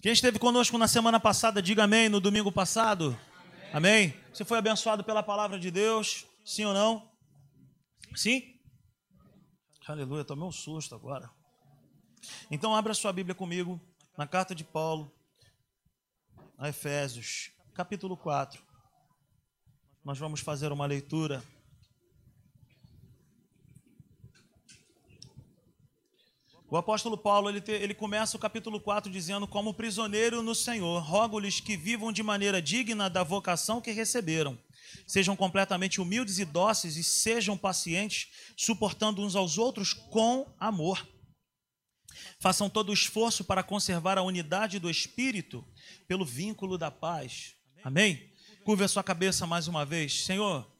[0.00, 2.08] Quem esteve conosco na semana passada, diga amém.
[2.08, 3.14] No domingo passado,
[3.70, 4.14] amém.
[4.32, 6.24] Você foi abençoado pela palavra de Deus?
[6.42, 7.06] Sim ou não?
[8.16, 8.58] Sim?
[9.86, 11.30] Aleluia, tomei um susto agora.
[12.50, 13.78] Então, abra sua Bíblia comigo
[14.16, 15.12] na carta de Paulo
[16.56, 18.62] a Efésios, capítulo 4.
[20.02, 21.44] Nós vamos fazer uma leitura
[26.70, 31.00] O apóstolo Paulo, ele, te, ele começa o capítulo 4 dizendo: Como prisioneiro no Senhor,
[31.00, 34.56] rogo-lhes que vivam de maneira digna da vocação que receberam.
[35.04, 41.04] Sejam completamente humildes e dóceis e sejam pacientes, suportando uns aos outros com amor.
[42.38, 45.66] Façam todo o esforço para conservar a unidade do espírito
[46.06, 47.54] pelo vínculo da paz.
[47.82, 48.32] Amém?
[48.64, 50.24] Curve a sua cabeça mais uma vez.
[50.24, 50.70] Senhor,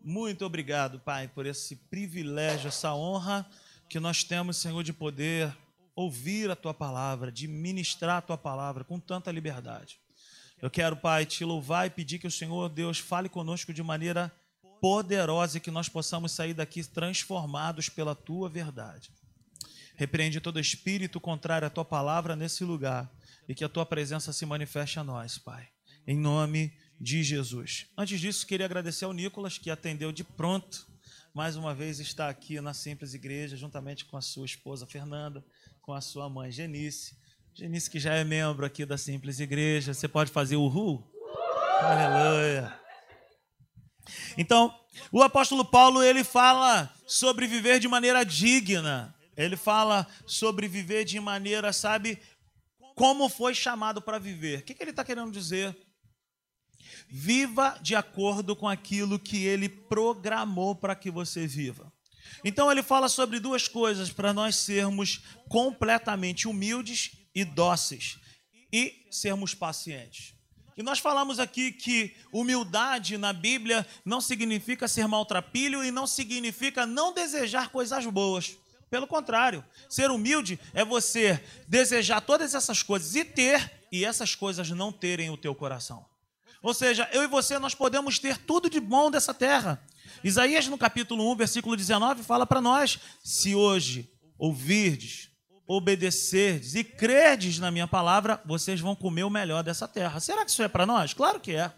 [0.00, 3.50] muito obrigado, Pai, por esse privilégio, essa honra
[3.90, 5.52] que nós temos, Senhor, de poder
[5.96, 9.98] ouvir a tua palavra, de ministrar a tua palavra com tanta liberdade.
[10.62, 14.32] Eu quero, Pai, te louvar e pedir que o Senhor, Deus, fale conosco de maneira
[14.80, 19.10] poderosa e que nós possamos sair daqui transformados pela tua verdade.
[19.96, 23.10] Repreende todo espírito contrário à tua palavra nesse lugar
[23.48, 25.66] e que a tua presença se manifeste a nós, Pai.
[26.06, 27.86] Em nome de Jesus.
[27.98, 30.89] Antes disso, queria agradecer ao Nicolas que atendeu de pronto
[31.32, 35.44] mais uma vez está aqui na Simples Igreja, juntamente com a sua esposa Fernanda,
[35.80, 37.16] com a sua mãe Genice.
[37.54, 39.94] Genice, que já é membro aqui da Simples Igreja.
[39.94, 41.04] Você pode fazer o ru?
[41.80, 42.78] Aleluia.
[44.36, 44.74] Então,
[45.12, 49.14] o apóstolo Paulo, ele fala sobre viver de maneira digna.
[49.36, 52.20] Ele fala sobre viver de maneira, sabe,
[52.96, 54.58] como foi chamado para viver.
[54.58, 55.76] O que, que ele está querendo dizer?
[57.10, 61.92] Viva de acordo com aquilo que ele programou para que você viva.
[62.44, 68.18] Então ele fala sobre duas coisas para nós sermos completamente humildes e dóceis
[68.72, 70.34] e sermos pacientes.
[70.76, 76.86] E nós falamos aqui que humildade na Bíblia não significa ser maltrapilho e não significa
[76.86, 78.56] não desejar coisas boas.
[78.88, 84.70] Pelo contrário, ser humilde é você desejar todas essas coisas e ter, e essas coisas
[84.70, 86.09] não terem o teu coração.
[86.62, 89.82] Ou seja, eu e você nós podemos ter tudo de bom dessa terra.
[90.22, 95.30] Isaías no capítulo 1, versículo 19 fala para nós: se hoje ouvirdes,
[95.66, 100.20] obedecerdes e crerdes na minha palavra, vocês vão comer o melhor dessa terra.
[100.20, 101.14] Será que isso é para nós?
[101.14, 101.72] Claro que é.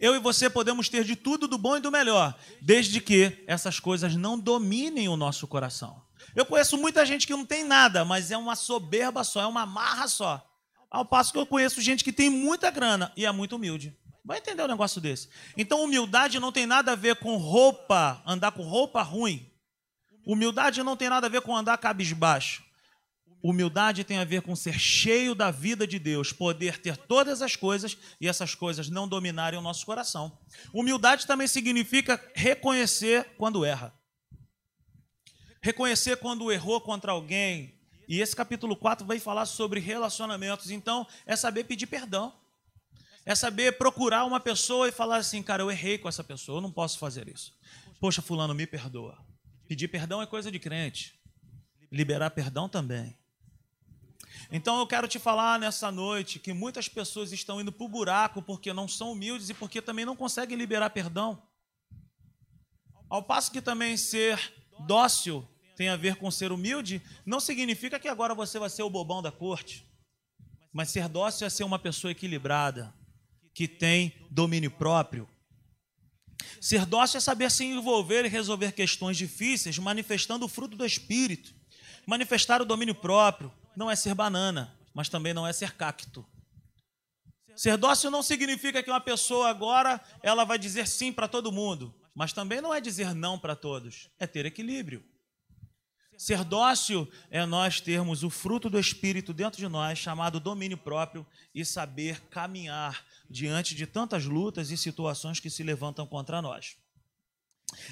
[0.00, 3.80] Eu e você podemos ter de tudo do bom e do melhor, desde que essas
[3.80, 6.02] coisas não dominem o nosso coração.
[6.34, 9.66] Eu conheço muita gente que não tem nada, mas é uma soberba só, é uma
[9.66, 10.44] marra só.
[10.90, 13.96] Ao passo que eu conheço gente que tem muita grana e é muito humilde.
[14.24, 15.28] Vai entender um negócio desse.
[15.56, 19.50] Então, humildade não tem nada a ver com roupa, andar com roupa ruim.
[20.26, 22.62] Humildade não tem nada a ver com andar cabisbaixo.
[23.42, 27.54] Humildade tem a ver com ser cheio da vida de Deus, poder ter todas as
[27.54, 30.36] coisas e essas coisas não dominarem o nosso coração.
[30.74, 33.94] Humildade também significa reconhecer quando erra.
[35.62, 37.77] Reconhecer quando errou contra alguém,
[38.08, 40.70] e esse capítulo 4 vai falar sobre relacionamentos.
[40.70, 42.32] Então, é saber pedir perdão.
[43.26, 46.62] É saber procurar uma pessoa e falar assim, cara, eu errei com essa pessoa, eu
[46.62, 47.54] não posso fazer isso.
[48.00, 49.18] Poxa, fulano, me perdoa.
[49.68, 51.20] Pedir perdão é coisa de crente.
[51.92, 53.14] Liberar perdão também.
[54.50, 58.40] Então eu quero te falar nessa noite que muitas pessoas estão indo para o buraco
[58.40, 61.42] porque não são humildes e porque também não conseguem liberar perdão.
[63.10, 64.54] Ao passo que também ser
[64.86, 65.46] dócil
[65.78, 69.22] tem a ver com ser humilde, não significa que agora você vai ser o bobão
[69.22, 69.86] da corte.
[70.72, 72.92] Mas ser dócil é ser uma pessoa equilibrada,
[73.54, 75.28] que tem domínio próprio.
[76.60, 81.54] Ser dócil é saber se envolver e resolver questões difíceis, manifestando o fruto do espírito.
[82.04, 86.26] Manifestar o domínio próprio não é ser banana, mas também não é ser cacto.
[87.54, 91.94] Ser dócil não significa que uma pessoa agora ela vai dizer sim para todo mundo,
[92.16, 95.04] mas também não é dizer não para todos, é ter equilíbrio.
[96.18, 101.24] Ser dócil é nós termos o fruto do Espírito dentro de nós, chamado domínio próprio,
[101.54, 106.76] e saber caminhar diante de tantas lutas e situações que se levantam contra nós.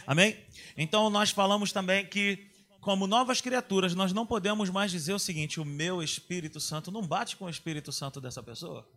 [0.04, 0.44] Amém?
[0.76, 2.50] Então, nós falamos também que,
[2.80, 7.06] como novas criaturas, nós não podemos mais dizer o seguinte: o meu Espírito Santo não
[7.06, 8.90] bate com o Espírito Santo dessa pessoa.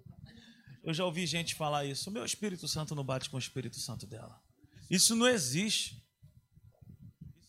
[0.83, 3.77] Eu já ouvi gente falar isso: o meu Espírito Santo não bate com o Espírito
[3.77, 4.41] Santo dela.
[4.89, 6.08] Isso não existe.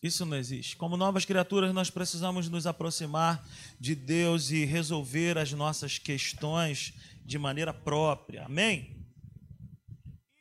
[0.02, 0.76] Isso não existe.
[0.76, 3.46] Como novas criaturas, nós precisamos nos aproximar
[3.78, 8.46] de Deus e resolver as nossas questões de maneira própria.
[8.46, 8.96] Amém?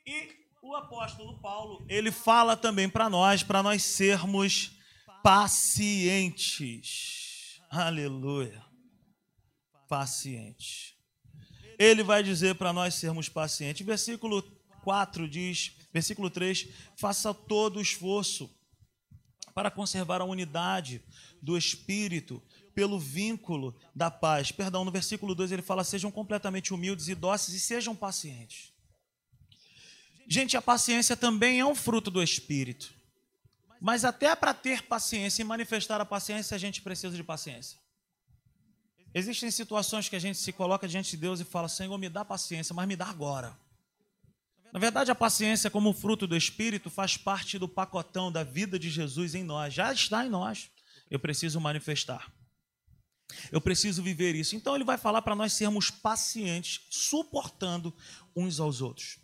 [0.06, 0.30] E
[0.62, 4.72] o apóstolo Paulo, ele fala também para nós, para nós sermos
[5.22, 6.80] pacientes.
[7.70, 8.64] Aleluia.
[9.86, 10.96] paciente.
[11.78, 13.84] Ele vai dizer para nós sermos pacientes.
[13.84, 14.42] Versículo
[14.84, 18.48] 4 diz, versículo 3, faça todo o esforço
[19.54, 21.02] para conservar a unidade
[21.40, 22.42] do espírito
[22.74, 24.52] pelo vínculo da paz.
[24.52, 28.72] Perdão, no versículo 2 ele fala: sejam completamente humildes e dóceis e sejam pacientes.
[30.28, 32.94] Gente, a paciência também é um fruto do espírito.
[33.80, 37.78] Mas até para ter paciência e manifestar a paciência, a gente precisa de paciência.
[39.12, 42.24] Existem situações que a gente se coloca diante de Deus e fala: Senhor, me dá
[42.24, 43.58] paciência, mas me dá agora.
[44.72, 48.88] Na verdade, a paciência, como fruto do Espírito, faz parte do pacotão da vida de
[48.88, 50.70] Jesus em nós, já está em nós.
[51.10, 52.32] Eu preciso manifestar.
[53.50, 54.54] Eu preciso viver isso.
[54.54, 57.94] Então, ele vai falar para nós sermos pacientes, suportando
[58.34, 59.18] uns aos outros.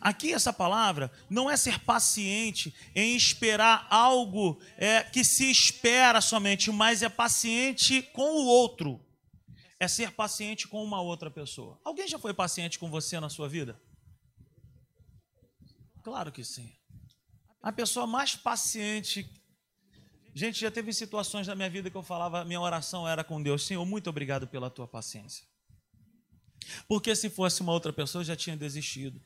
[0.00, 6.70] Aqui, essa palavra não é ser paciente em esperar algo é, que se espera somente,
[6.70, 9.04] mas é paciente com o outro.
[9.78, 11.80] É ser paciente com uma outra pessoa.
[11.84, 13.80] Alguém já foi paciente com você na sua vida?
[16.02, 16.72] Claro que sim.
[17.62, 19.30] A pessoa mais paciente.
[20.34, 23.66] Gente, já teve situações na minha vida que eu falava, minha oração era com Deus:
[23.66, 25.46] Senhor, muito obrigado pela tua paciência.
[26.88, 29.20] Porque se fosse uma outra pessoa, eu já tinha desistido.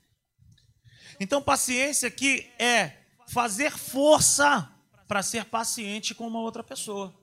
[1.20, 4.70] Então, paciência aqui é fazer força
[5.06, 7.14] para ser paciente com uma outra pessoa.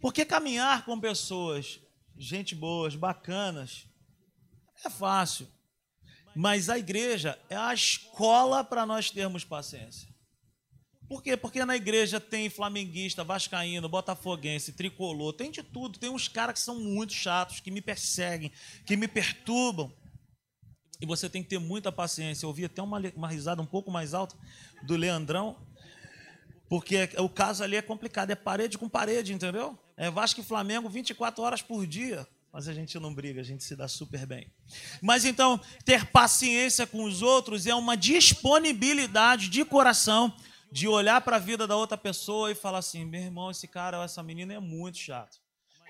[0.00, 1.80] Porque caminhar com pessoas,
[2.16, 3.86] gente boas, bacanas,
[4.84, 5.48] é fácil.
[6.40, 10.08] Mas a igreja é a escola para nós termos paciência.
[11.08, 11.36] Por quê?
[11.36, 15.98] Porque na igreja tem flamenguista, vascaíno, botafoguense, tricolor, tem de tudo.
[15.98, 18.52] Tem uns caras que são muito chatos, que me perseguem,
[18.86, 19.92] que me perturbam.
[21.00, 22.44] E você tem que ter muita paciência.
[22.44, 24.36] Eu ouvi até uma, uma risada um pouco mais alta
[24.84, 25.56] do Leandrão,
[26.68, 29.76] porque o caso ali é complicado, é parede com parede, entendeu?
[29.96, 33.62] É Vasco e Flamengo 24 horas por dia mas a gente não briga, a gente
[33.62, 34.50] se dá super bem.
[35.02, 40.34] Mas então, ter paciência com os outros é uma disponibilidade de coração
[40.70, 43.98] de olhar para a vida da outra pessoa e falar assim: meu irmão, esse cara
[43.98, 45.38] ou essa menina é muito chato.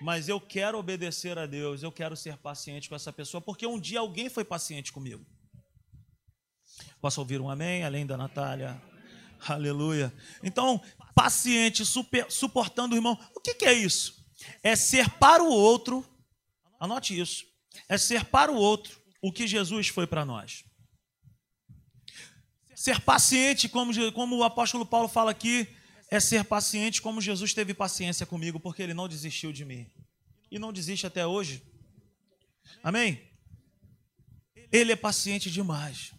[0.00, 3.80] Mas eu quero obedecer a Deus, eu quero ser paciente com essa pessoa, porque um
[3.80, 5.26] dia alguém foi paciente comigo.
[7.00, 8.80] Posso ouvir um amém, além da Natália?
[9.46, 10.12] Aleluia.
[10.42, 10.80] Então,
[11.14, 13.18] paciente, super, suportando o irmão.
[13.34, 14.24] O que, que é isso?
[14.62, 16.04] É ser para o outro
[16.78, 17.44] Anote isso.
[17.88, 20.64] É ser para o outro o que Jesus foi para nós.
[22.74, 25.66] Ser paciente, como, como o apóstolo Paulo fala aqui,
[26.10, 29.90] é ser paciente como Jesus teve paciência comigo, porque ele não desistiu de mim.
[30.50, 31.62] E não desiste até hoje.
[32.82, 33.20] Amém?
[34.70, 36.12] Ele é paciente demais.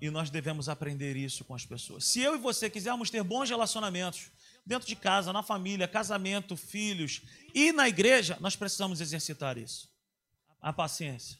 [0.00, 2.04] E nós devemos aprender isso com as pessoas.
[2.06, 4.30] Se eu e você quisermos ter bons relacionamentos,
[4.64, 7.22] dentro de casa, na família, casamento, filhos
[7.54, 9.88] e na igreja, nós precisamos exercitar isso
[10.60, 11.38] a paciência?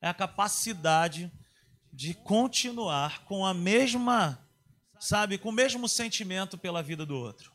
[0.00, 1.32] É a capacidade
[1.92, 4.38] de continuar com a mesma,
[4.98, 7.52] sabe, com o mesmo sentimento pela vida do outro.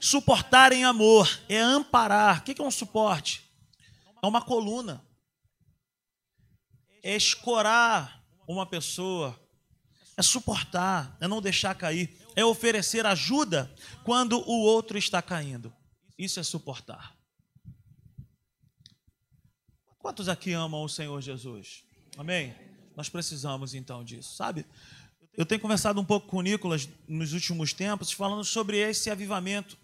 [0.00, 2.40] Suportar em amor é amparar.
[2.40, 3.50] O que é um suporte?
[4.22, 5.04] É uma coluna.
[7.02, 9.38] É escorar uma pessoa.
[10.16, 12.16] É suportar, é não deixar cair.
[12.34, 13.72] É oferecer ajuda
[14.04, 15.72] quando o outro está caindo.
[16.18, 17.17] Isso é suportar.
[20.08, 21.84] Quantos aqui amam o Senhor Jesus?
[22.16, 22.54] Amém?
[22.96, 24.64] Nós precisamos então disso, sabe?
[25.36, 29.76] Eu tenho conversado um pouco com o Nicolas nos últimos tempos, falando sobre esse avivamento,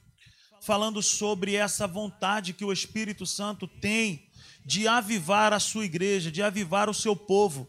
[0.62, 4.26] falando sobre essa vontade que o Espírito Santo tem
[4.64, 7.68] de avivar a sua igreja, de avivar o seu povo.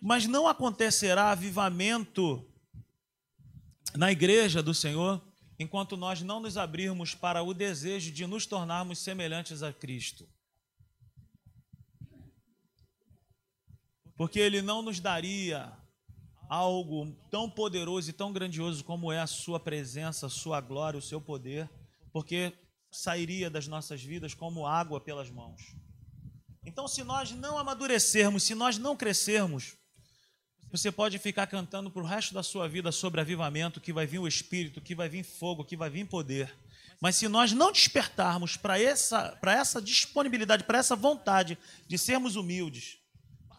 [0.00, 2.42] Mas não acontecerá avivamento
[3.94, 5.22] na igreja do Senhor
[5.58, 10.26] enquanto nós não nos abrirmos para o desejo de nos tornarmos semelhantes a Cristo.
[14.16, 15.72] Porque Ele não nos daria
[16.48, 21.02] algo tão poderoso e tão grandioso como é a Sua presença, a Sua glória, o
[21.02, 21.70] Seu poder,
[22.12, 22.52] porque
[22.90, 25.74] sairia das nossas vidas como água pelas mãos.
[26.64, 29.76] Então, se nós não amadurecermos, se nós não crescermos,
[30.70, 34.18] você pode ficar cantando para o resto da sua vida sobre avivamento, que vai vir
[34.18, 36.52] o Espírito, que vai vir fogo, que vai vir poder.
[37.00, 42.34] Mas se nós não despertarmos para essa, para essa disponibilidade, para essa vontade de sermos
[42.34, 42.98] humildes,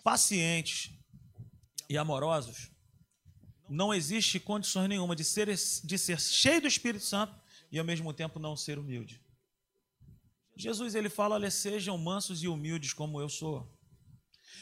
[0.06, 0.92] pacientes
[1.90, 2.70] e amorosos,
[3.68, 7.34] não existe condições nenhuma de ser, de ser cheio do Espírito Santo
[7.72, 9.20] e ao mesmo tempo não ser humilde.
[10.56, 13.68] Jesus ele fala: olha, sejam mansos e humildes como eu sou.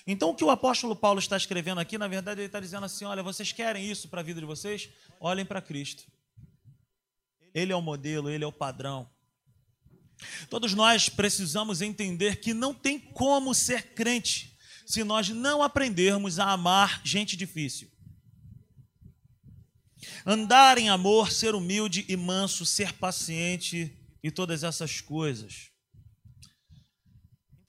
[0.08, 3.04] Então, o que o apóstolo Paulo está escrevendo aqui, na verdade, ele está dizendo assim:
[3.04, 4.90] olha, vocês querem isso para a vida de vocês?
[5.20, 6.06] Olhem para Cristo.
[7.54, 9.10] Ele é o modelo, ele é o padrão.
[10.50, 14.53] Todos nós precisamos entender que não tem como ser crente
[14.86, 17.92] se nós não aprendermos a amar gente difícil.
[20.26, 25.70] Andar em amor, ser humilde e manso, ser paciente e todas essas coisas.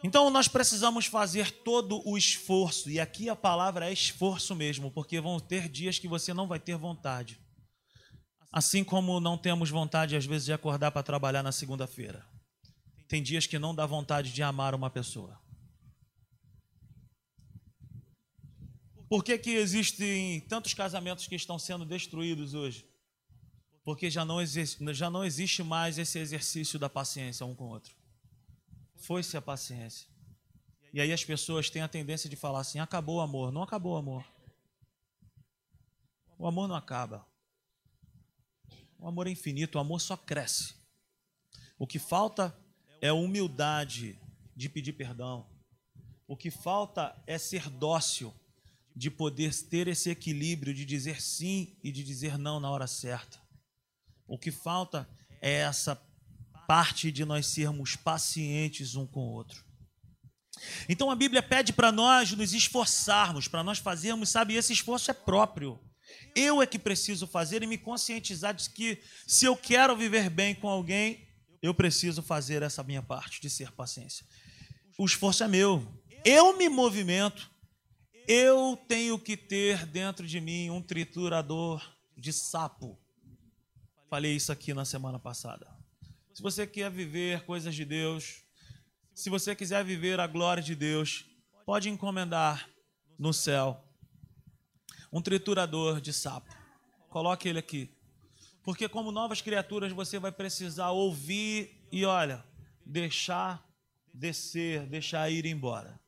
[0.03, 5.19] Então nós precisamos fazer todo o esforço, e aqui a palavra é esforço mesmo, porque
[5.21, 7.41] vão ter dias que você não vai ter vontade.
[8.53, 12.25] Assim como não temos vontade, às vezes, de acordar para trabalhar na segunda-feira.
[13.09, 15.41] Tem dias que não dá vontade de amar uma pessoa.
[19.15, 22.85] Por que, que existem tantos casamentos que estão sendo destruídos hoje?
[23.85, 27.69] Porque já não, existe, já não existe mais esse exercício da paciência um com o
[27.69, 27.95] outro.
[28.97, 30.09] Foi-se a paciência.
[30.93, 33.53] E aí as pessoas têm a tendência de falar assim: acabou o amor.
[33.53, 34.25] Não acabou o amor.
[36.37, 37.25] O amor não acaba.
[38.99, 40.75] O amor é infinito, o amor só cresce.
[41.79, 42.53] O que falta
[43.01, 44.19] é humildade
[44.57, 45.47] de pedir perdão.
[46.27, 48.35] O que falta é ser dócil,
[48.95, 53.41] de poder ter esse equilíbrio de dizer sim e de dizer não na hora certa.
[54.27, 55.09] O que falta
[55.43, 56.01] é essa
[56.67, 59.65] parte de nós sermos pacientes um com o outro.
[60.89, 65.15] Então a Bíblia pede para nós nos esforçarmos, para nós fazermos, sabe, esse esforço é
[65.15, 65.81] próprio.
[66.35, 70.55] Eu é que preciso fazer e me conscientizar de que se eu quero viver bem
[70.55, 71.27] com alguém,
[71.63, 74.27] eu preciso fazer essa minha parte de ser paciência.
[74.99, 75.87] O esforço é meu.
[76.25, 77.51] Eu me movimento.
[78.27, 82.99] Eu tenho que ter dentro de mim um triturador de sapo.
[84.09, 85.69] Falei isso aqui na semana passada.
[86.33, 88.43] Se você quer viver coisas de Deus,
[89.15, 91.27] se você quiser viver a glória de Deus,
[91.67, 92.69] pode encomendar
[93.19, 93.85] no céu
[95.13, 96.51] um triturador de sapo.
[97.11, 97.95] Coloque ele aqui.
[98.63, 102.43] Porque, como novas criaturas, você vai precisar ouvir e, olha,
[102.87, 103.63] deixar
[104.15, 106.01] descer, deixar ir embora.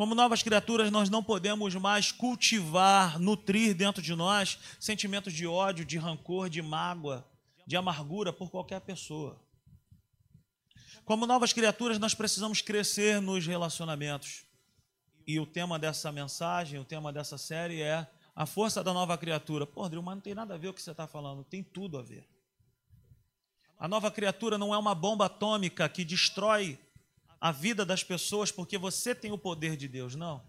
[0.00, 5.84] Como novas criaturas, nós não podemos mais cultivar, nutrir dentro de nós sentimentos de ódio,
[5.84, 7.30] de rancor, de mágoa,
[7.66, 9.38] de amargura por qualquer pessoa.
[11.04, 14.46] Como novas criaturas, nós precisamos crescer nos relacionamentos.
[15.26, 19.66] E o tema dessa mensagem, o tema dessa série é a força da nova criatura.
[19.66, 21.98] Pô, Rodrigo, mas não tem nada a ver o que você está falando, tem tudo
[21.98, 22.26] a ver.
[23.78, 26.78] A nova criatura não é uma bomba atômica que destrói
[27.40, 30.42] a vida das pessoas porque você tem o poder de Deus, não.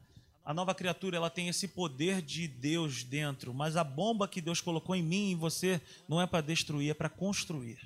[0.44, 4.60] A nova criatura ela tem esse poder de Deus dentro, mas a bomba que Deus
[4.60, 7.80] colocou em mim e em você não é para destruir, é para construir.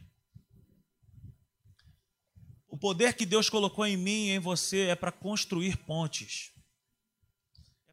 [2.68, 6.56] O poder que Deus colocou em mim e em você é para construir pontes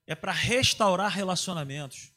[0.07, 2.13] é para restaurar relacionamentos.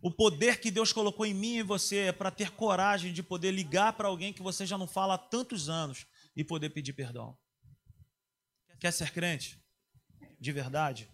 [0.00, 3.22] O poder que Deus colocou em mim e em você é para ter coragem de
[3.22, 6.92] poder ligar para alguém que você já não fala há tantos anos e poder pedir
[6.92, 7.36] perdão.
[8.82, 9.62] Quer ser crente?
[10.40, 11.08] De verdade?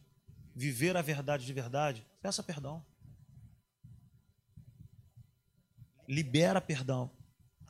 [0.57, 2.07] Viver a verdade de verdade?
[2.23, 2.83] Peça perdão.
[6.09, 7.15] Libera perdão.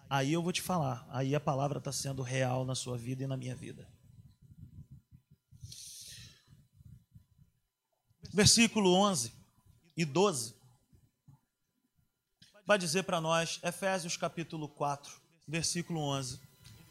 [0.09, 1.05] Aí eu vou te falar.
[1.11, 3.89] Aí a palavra está sendo real na sua vida e na minha vida.
[8.33, 9.33] versículo 11
[9.97, 10.55] e 12,
[12.65, 15.13] vai dizer para nós, Efésios capítulo 4,
[15.49, 16.48] versículo 11,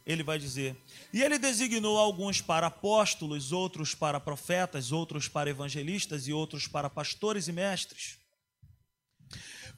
[0.08, 0.74] ele vai dizer:
[1.12, 6.88] E ele designou alguns para apóstolos, outros para profetas, outros para evangelistas e outros para
[6.88, 8.18] pastores e mestres,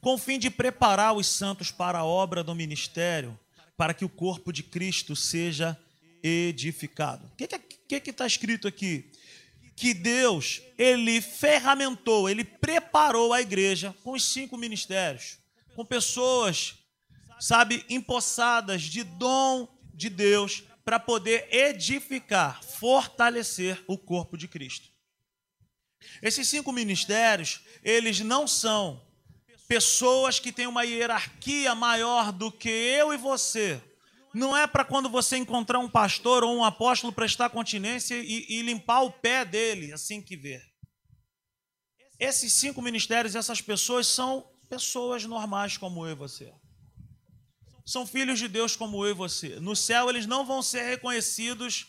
[0.01, 3.39] com o fim de preparar os santos para a obra do ministério,
[3.77, 5.77] para que o corpo de Cristo seja
[6.23, 7.27] edificado.
[7.27, 9.11] O que está tá escrito aqui?
[9.81, 15.39] que Deus, ele ferramentou, ele preparou a igreja com os cinco ministérios,
[15.75, 16.75] com pessoas,
[17.41, 19.67] sabe, empossadas de dom
[20.01, 24.89] de Deus para poder edificar, fortalecer o corpo de Cristo.
[26.23, 29.07] Esses cinco ministérios, eles não são
[29.69, 33.81] pessoas que têm uma hierarquia maior do que eu e você,
[34.33, 38.63] não é para quando você encontrar um pastor ou um apóstolo prestar continência e, e
[38.63, 40.63] limpar o pé dele assim que ver.
[42.19, 46.53] Esses cinco ministérios, essas pessoas são pessoas normais como eu e você.
[47.85, 49.59] São filhos de Deus como eu e você.
[49.61, 51.87] No céu eles não vão ser reconhecidos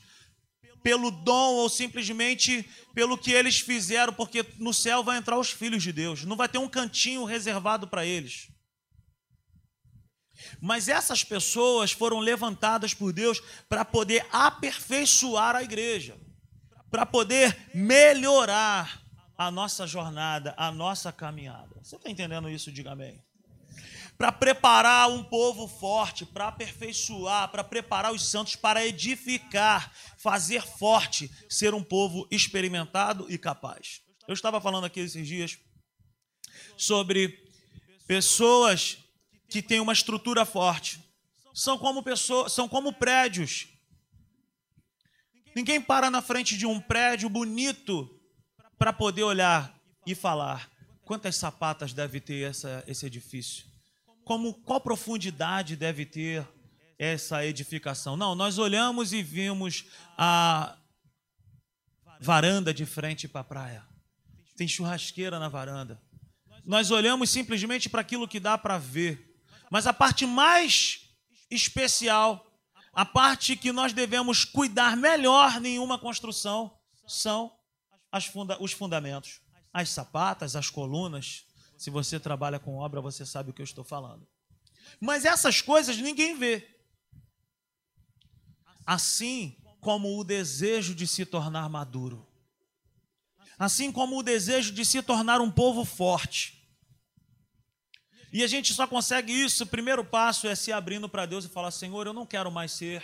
[0.83, 5.83] pelo dom ou simplesmente pelo que eles fizeram, porque no céu vai entrar os filhos
[5.83, 6.25] de Deus.
[6.25, 8.49] Não vai ter um cantinho reservado para eles.
[10.59, 16.17] Mas essas pessoas foram levantadas por Deus para poder aperfeiçoar a igreja,
[16.89, 19.01] para poder melhorar
[19.37, 21.75] a nossa jornada, a nossa caminhada.
[21.81, 22.71] Você está entendendo isso?
[22.71, 23.23] Diga amém.
[24.21, 31.27] Para preparar um povo forte, para aperfeiçoar, para preparar os santos para edificar, fazer forte,
[31.49, 34.03] ser um povo experimentado e capaz.
[34.27, 35.57] Eu estava falando aqui esses dias
[36.77, 37.35] sobre
[38.05, 38.99] pessoas
[39.49, 41.03] que têm uma estrutura forte.
[41.51, 43.69] São como pessoas, são como prédios.
[45.55, 48.07] Ninguém para na frente de um prédio bonito
[48.77, 49.75] para poder olhar
[50.05, 50.69] e falar
[51.05, 53.70] quantas sapatas deve ter essa, esse edifício.
[54.23, 56.47] Como qual profundidade deve ter
[56.97, 58.15] essa edificação?
[58.15, 59.85] Não, nós olhamos e vimos
[60.17, 60.77] a
[62.19, 63.85] varanda de frente para a praia.
[64.55, 66.01] Tem churrasqueira na varanda.
[66.63, 69.35] Nós olhamos simplesmente para aquilo que dá para ver.
[69.71, 71.09] Mas a parte mais
[71.49, 72.45] especial,
[72.93, 77.51] a parte que nós devemos cuidar melhor em uma construção, são
[78.31, 79.39] funda os fundamentos,
[79.73, 81.45] as sapatas, as colunas.
[81.81, 84.27] Se você trabalha com obra, você sabe o que eu estou falando.
[84.99, 86.63] Mas essas coisas ninguém vê.
[88.85, 92.27] Assim como o desejo de se tornar maduro.
[93.57, 96.71] Assim como o desejo de se tornar um povo forte.
[98.31, 101.49] E a gente só consegue isso, o primeiro passo é se abrindo para Deus e
[101.49, 103.03] falar: Senhor, eu não quero mais ser,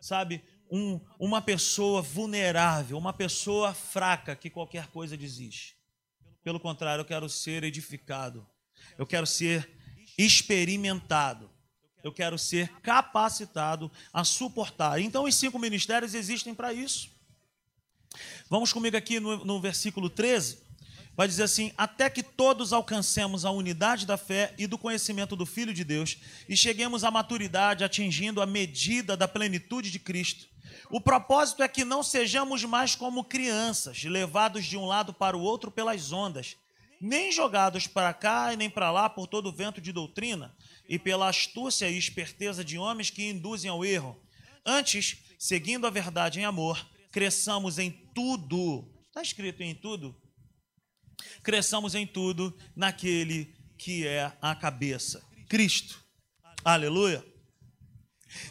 [0.00, 5.75] sabe, um, uma pessoa vulnerável, uma pessoa fraca que qualquer coisa desiste.
[6.46, 8.46] Pelo contrário, eu quero ser edificado,
[8.96, 9.68] eu quero ser
[10.16, 11.50] experimentado,
[12.04, 15.00] eu quero ser capacitado a suportar.
[15.00, 17.10] Então, os cinco ministérios existem para isso.
[18.48, 20.58] Vamos comigo aqui no, no versículo 13
[21.16, 25.46] vai dizer assim: até que todos alcancemos a unidade da fé e do conhecimento do
[25.46, 26.16] Filho de Deus
[26.48, 30.46] e cheguemos à maturidade, atingindo a medida da plenitude de Cristo.
[30.90, 35.40] O propósito é que não sejamos mais como crianças, levados de um lado para o
[35.40, 36.56] outro pelas ondas,
[37.00, 40.56] nem jogados para cá e nem para lá por todo vento de doutrina
[40.88, 44.20] e pela astúcia e esperteza de homens que induzem ao erro.
[44.64, 48.88] Antes, seguindo a verdade em amor, cresçamos em tudo.
[49.06, 50.14] Está escrito em tudo?
[51.42, 56.02] Cresçamos em tudo naquele que é a cabeça, Cristo.
[56.64, 57.24] Aleluia.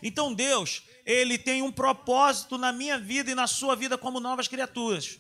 [0.02, 4.48] Então Deus, ele tem um propósito na minha vida e na sua vida como novas
[4.48, 5.20] criaturas,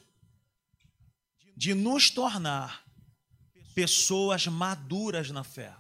[1.56, 2.86] de nos tornar
[3.74, 5.76] pessoas maduras na fé,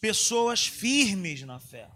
[0.00, 1.90] pessoas firmes na fé,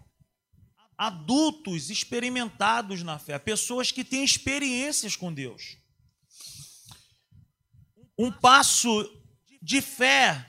[0.97, 5.77] adultos experimentados na fé, pessoas que têm experiências com Deus.
[8.17, 9.05] Um passo
[9.61, 10.46] de fé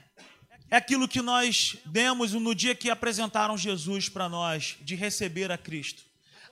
[0.69, 5.57] é aquilo que nós demos no dia que apresentaram Jesus para nós, de receber a
[5.57, 6.03] Cristo.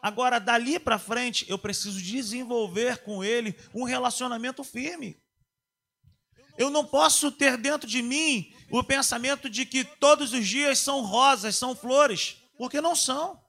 [0.02, 5.18] Agora, dali para frente, eu preciso desenvolver com Ele um relacionamento firme.
[6.58, 11.02] Eu não posso ter dentro de mim o pensamento de que todos os dias são
[11.02, 13.40] rosas, são flores, porque não são.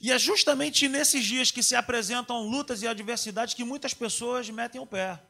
[0.00, 4.80] E é justamente nesses dias que se apresentam lutas e adversidades que muitas pessoas metem
[4.80, 5.22] o pé.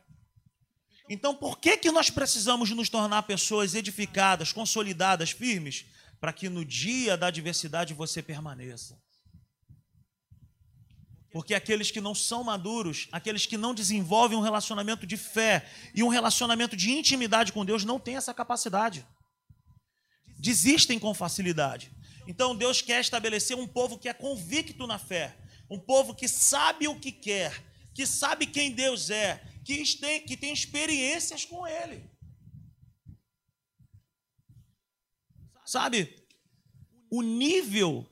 [1.08, 5.84] Então, por que, que nós precisamos nos tornar pessoas edificadas, consolidadas, firmes?
[6.20, 8.98] Para que no dia da adversidade você permaneça.
[11.30, 16.02] Porque aqueles que não são maduros, aqueles que não desenvolvem um relacionamento de fé e
[16.02, 19.04] um relacionamento de intimidade com Deus, não têm essa capacidade.
[20.38, 21.90] Desistem com facilidade.
[22.26, 25.36] Então Deus quer estabelecer um povo que é convicto na fé,
[25.68, 27.62] um povo que sabe o que quer,
[27.92, 32.10] que sabe quem Deus é, que tem, que tem experiências com Ele.
[35.64, 36.22] Sabe,
[37.10, 38.06] o nível,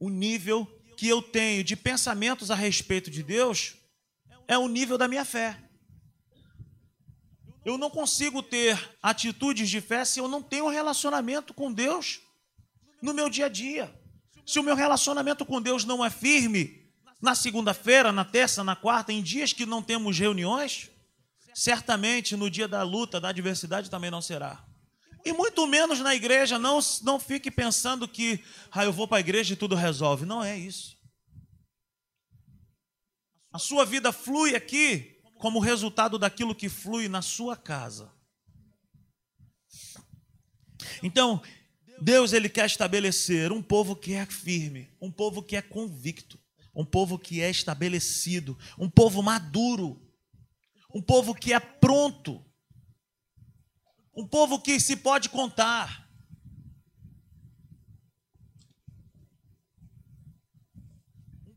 [0.00, 3.74] o nível que eu tenho de pensamentos a respeito de Deus
[4.48, 5.60] é o nível da minha fé.
[7.64, 12.20] Eu não consigo ter atitudes de fé se eu não tenho um relacionamento com Deus
[13.02, 13.94] no meu dia a dia.
[14.46, 16.84] Se o meu relacionamento com Deus não é firme,
[17.20, 20.90] na segunda-feira, na terça, na quarta, em dias que não temos reuniões,
[21.54, 24.66] certamente no dia da luta, da adversidade também não será.
[25.24, 29.20] E muito menos na igreja, não, não fique pensando que ah, eu vou para a
[29.20, 30.26] igreja e tudo resolve.
[30.26, 30.98] Não é isso.
[33.50, 38.12] A sua vida flui aqui como resultado daquilo que flui na sua casa.
[41.02, 41.42] Então,
[42.00, 46.38] Deus ele quer estabelecer um povo que é firme, um povo que é convicto,
[46.74, 50.03] um povo que é estabelecido, um povo maduro,
[50.94, 52.44] um povo que é pronto,
[54.16, 56.04] um povo que se pode contar.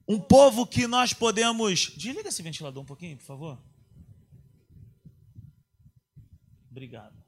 [0.10, 1.92] Um povo que nós podemos.
[1.98, 3.62] Desliga esse ventilador um pouquinho, por favor.
[6.72, 7.22] Obrigado.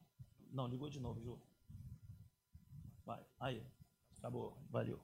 [0.52, 1.40] Não, ligou de novo, Ju.
[3.06, 3.62] Vai, aí.
[4.18, 5.00] Acabou, valeu.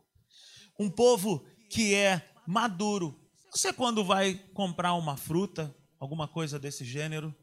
[0.79, 3.19] Um povo que é maduro.
[3.51, 7.35] Você, quando vai comprar uma fruta, alguma coisa desse gênero,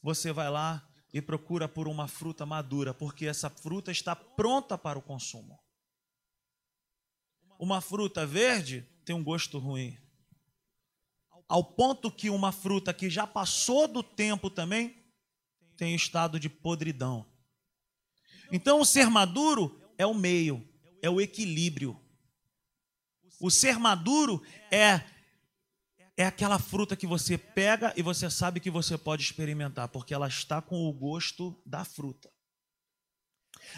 [0.00, 4.98] você vai lá e procura por uma fruta madura, porque essa fruta está pronta para
[4.98, 5.58] o consumo.
[7.58, 9.98] Uma fruta verde tem um gosto ruim.
[11.48, 14.96] Ao ponto que uma fruta que já passou do tempo também
[15.76, 17.26] tem estado de podridão.
[18.52, 20.66] Então, o ser maduro é o meio,
[21.02, 22.00] é o equilíbrio.
[23.40, 25.00] O ser maduro é
[26.16, 30.28] é aquela fruta que você pega e você sabe que você pode experimentar, porque ela
[30.28, 32.30] está com o gosto da fruta.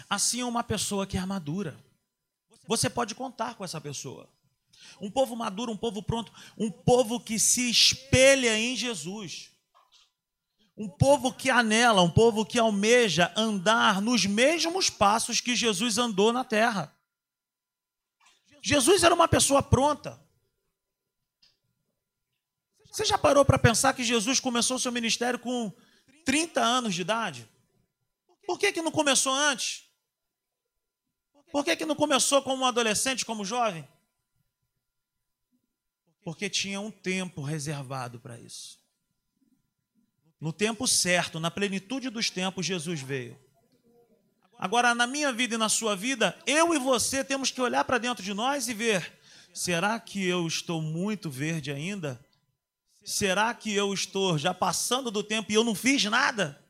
[0.09, 1.77] Assim é uma pessoa que é madura.
[2.67, 4.29] Você pode contar com essa pessoa.
[5.01, 9.51] Um povo maduro, um povo pronto, um povo que se espelha em Jesus.
[10.77, 16.31] Um povo que anela, um povo que almeja andar nos mesmos passos que Jesus andou
[16.31, 16.95] na terra.
[18.61, 20.26] Jesus era uma pessoa pronta.
[22.97, 25.71] Você já parou para pensar que Jesus começou seu ministério com
[26.25, 27.47] 30 anos de idade?
[28.43, 29.83] Por que, que não começou antes?
[31.51, 33.87] Por que, que não começou como um adolescente, como jovem?
[36.23, 38.79] Porque tinha um tempo reservado para isso.
[40.41, 43.39] No tempo certo, na plenitude dos tempos, Jesus veio.
[44.57, 47.99] Agora, na minha vida e na sua vida, eu e você temos que olhar para
[47.99, 49.19] dentro de nós e ver:
[49.53, 52.19] será que eu estou muito verde ainda?
[53.07, 56.61] Será que eu estou já passando do tempo e eu não fiz nada?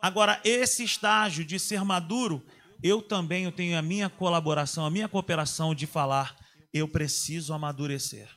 [0.00, 2.42] Agora, esse estágio de ser maduro,
[2.82, 6.34] eu também tenho a minha colaboração, a minha cooperação de falar:
[6.72, 8.34] eu preciso amadurecer.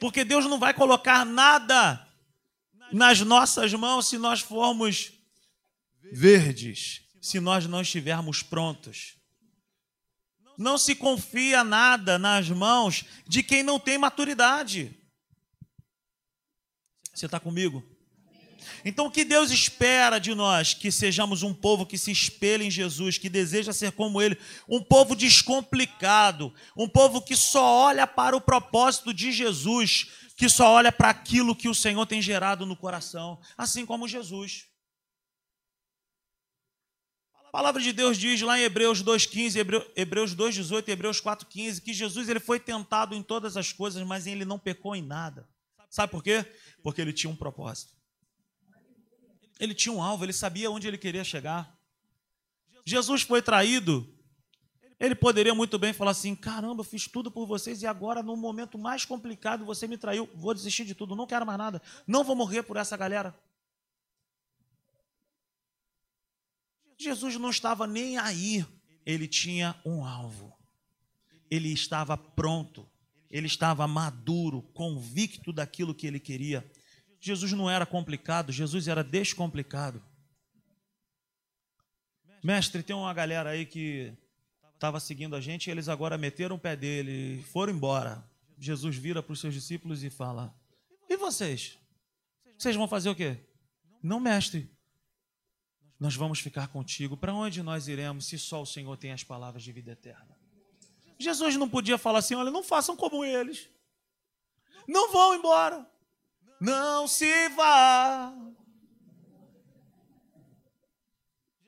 [0.00, 2.04] Porque Deus não vai colocar nada
[2.92, 5.12] nas nossas mãos se nós formos
[6.12, 9.17] verdes, se nós não estivermos prontos.
[10.58, 14.92] Não se confia nada nas mãos de quem não tem maturidade.
[17.14, 17.82] Você está comigo?
[18.84, 20.74] Então, o que Deus espera de nós?
[20.74, 24.36] Que sejamos um povo que se espelha em Jesus, que deseja ser como Ele,
[24.68, 30.70] um povo descomplicado, um povo que só olha para o propósito de Jesus, que só
[30.72, 34.67] olha para aquilo que o Senhor tem gerado no coração, assim como Jesus.
[37.48, 41.94] A palavra de Deus diz lá em Hebreus 2,15, Hebreus 2,18 e Hebreus 4,15 que
[41.94, 45.48] Jesus ele foi tentado em todas as coisas, mas ele não pecou em nada.
[45.88, 46.44] Sabe por quê?
[46.82, 47.94] Porque ele tinha um propósito.
[49.58, 51.74] Ele tinha um alvo, ele sabia onde ele queria chegar.
[52.84, 54.06] Jesus foi traído.
[55.00, 58.36] Ele poderia muito bem falar assim: caramba, eu fiz tudo por vocês e agora, no
[58.36, 60.28] momento mais complicado, você me traiu.
[60.34, 61.80] Vou desistir de tudo, não quero mais nada.
[62.06, 63.34] Não vou morrer por essa galera.
[66.98, 68.66] Jesus não estava nem aí,
[69.06, 70.52] ele tinha um alvo.
[71.48, 72.86] Ele estava pronto,
[73.30, 76.68] ele estava maduro, convicto daquilo que ele queria.
[77.20, 80.02] Jesus não era complicado, Jesus era descomplicado.
[82.42, 84.12] Mestre, tem uma galera aí que
[84.74, 88.28] estava seguindo a gente e eles agora meteram o pé dele, foram embora.
[88.58, 90.54] Jesus vira para os seus discípulos e fala:
[91.08, 91.78] E vocês?
[92.56, 93.38] Vocês vão fazer o quê?
[94.02, 94.68] Não, mestre
[95.98, 97.16] nós vamos ficar contigo.
[97.16, 100.36] Para onde nós iremos se só o Senhor tem as palavras de vida eterna?
[101.18, 103.68] Jesus não podia falar assim: olha, não façam como eles.
[104.86, 105.86] Não vão embora.
[106.60, 108.32] Não se vá.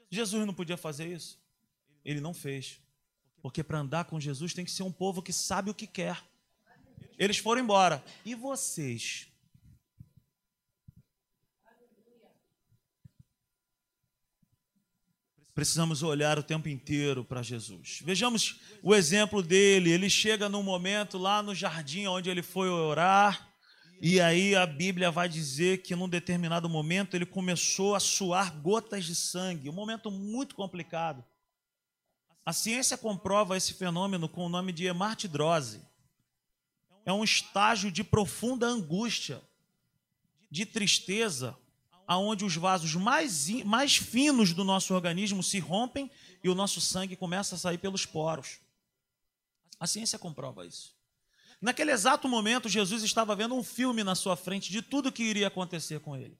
[0.08, 1.38] Jesus não podia fazer isso.
[2.04, 2.80] Ele não fez.
[3.42, 6.22] Porque para andar com Jesus tem que ser um povo que sabe o que quer.
[7.18, 8.02] Eles foram embora.
[8.24, 9.29] E vocês?
[15.60, 17.98] Precisamos olhar o tempo inteiro para Jesus.
[18.02, 19.90] Vejamos o exemplo dele.
[19.90, 23.52] Ele chega num momento lá no jardim onde ele foi orar,
[24.00, 29.04] e aí a Bíblia vai dizer que num determinado momento ele começou a suar gotas
[29.04, 31.22] de sangue, um momento muito complicado.
[32.42, 35.82] A ciência comprova esse fenômeno com o nome de hemartidrose.
[37.04, 39.42] É um estágio de profunda angústia,
[40.50, 41.54] de tristeza,
[42.10, 46.10] aonde os vasos mais, mais finos do nosso organismo se rompem
[46.42, 48.58] e o nosso sangue começa a sair pelos poros.
[49.78, 50.92] A ciência comprova isso.
[51.60, 55.46] Naquele exato momento, Jesus estava vendo um filme na sua frente de tudo que iria
[55.46, 56.36] acontecer com ele.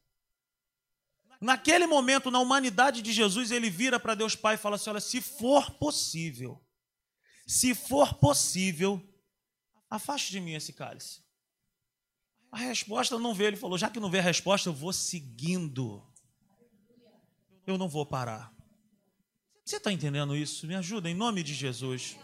[1.40, 5.00] Naquele momento, na humanidade de Jesus, ele vira para Deus Pai e fala assim: Olha,
[5.00, 6.60] se for possível,
[7.46, 9.00] se for possível,
[9.88, 11.20] afaste de mim esse cálice.
[12.50, 16.02] A resposta não vê, ele falou: já que não vê a resposta, eu vou seguindo.
[17.66, 18.52] Eu não vou parar.
[19.64, 20.66] Você está entendendo isso?
[20.66, 22.16] Me ajuda, em nome de Jesus.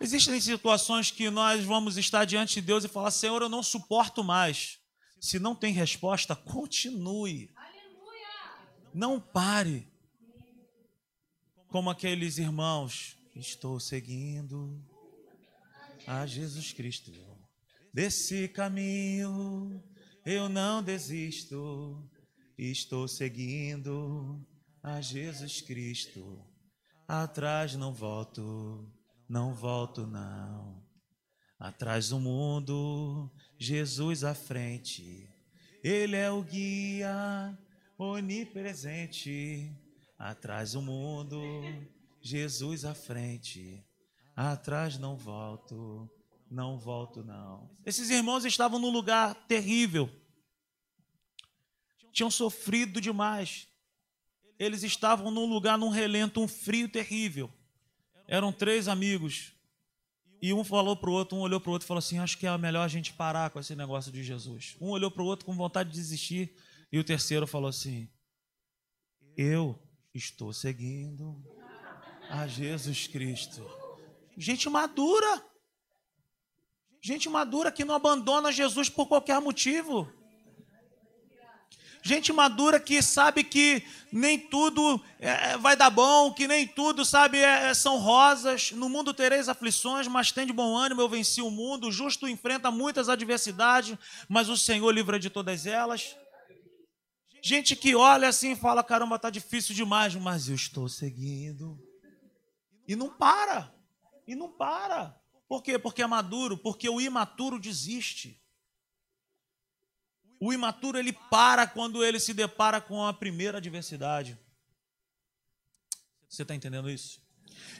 [0.00, 4.24] Existem situações que nós vamos estar diante de Deus e falar: Senhor, eu não suporto
[4.24, 4.78] mais.
[5.20, 7.50] Se não tem resposta, continue.
[8.94, 9.86] Não pare.
[11.68, 14.82] Como aqueles irmãos, estou seguindo
[16.06, 17.12] a Jesus Cristo.
[17.96, 19.82] Desse caminho
[20.22, 22.06] eu não desisto,
[22.58, 24.46] estou seguindo
[24.82, 26.44] a Jesus Cristo.
[27.08, 28.86] Atrás não volto,
[29.26, 30.86] não volto não.
[31.58, 35.26] Atrás do mundo, Jesus à frente.
[35.82, 37.58] Ele é o guia
[37.96, 39.74] onipresente.
[40.18, 41.40] Atrás do mundo,
[42.20, 43.82] Jesus à frente.
[44.36, 46.10] Atrás não volto,
[46.50, 47.70] não volto não.
[47.84, 50.10] Esses irmãos estavam num lugar terrível.
[52.12, 53.68] Tinham sofrido demais
[54.58, 57.52] eles estavam num lugar, num relento, um frio terrível.
[58.26, 59.52] Eram três amigos.
[60.40, 62.38] E um falou para o outro, um olhou para o outro e falou assim: Acho
[62.38, 64.76] que é melhor a gente parar com esse negócio de Jesus.
[64.80, 66.54] Um olhou para o outro com vontade de desistir.
[66.90, 68.08] E o terceiro falou assim:
[69.36, 69.78] Eu
[70.14, 71.42] estou seguindo
[72.30, 73.64] a Jesus Cristo.
[74.36, 75.44] Gente madura.
[77.06, 80.12] Gente madura que não abandona Jesus por qualquer motivo.
[82.02, 87.38] Gente madura que sabe que nem tudo é, vai dar bom, que nem tudo, sabe,
[87.38, 88.72] é, são rosas.
[88.72, 91.86] No mundo tereis aflições, mas tem de bom ânimo, eu venci o mundo.
[91.86, 93.96] O justo enfrenta muitas adversidades,
[94.28, 96.16] mas o Senhor livra de todas elas.
[97.40, 101.78] Gente que olha assim e fala: caramba, tá difícil demais, mas eu estou seguindo.
[102.88, 103.72] E não para.
[104.26, 105.14] E não para.
[105.48, 105.78] Por quê?
[105.78, 108.40] Porque é maduro, porque o imaturo desiste.
[110.40, 114.38] O imaturo ele para quando ele se depara com a primeira adversidade.
[116.28, 117.20] Você está entendendo isso?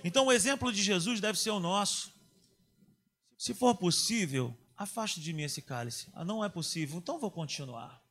[0.03, 2.13] Então o exemplo de Jesus deve ser o nosso.
[3.37, 6.09] Se for possível, afaste de mim esse cálice.
[6.15, 8.03] Ah, não é possível, então vou continuar.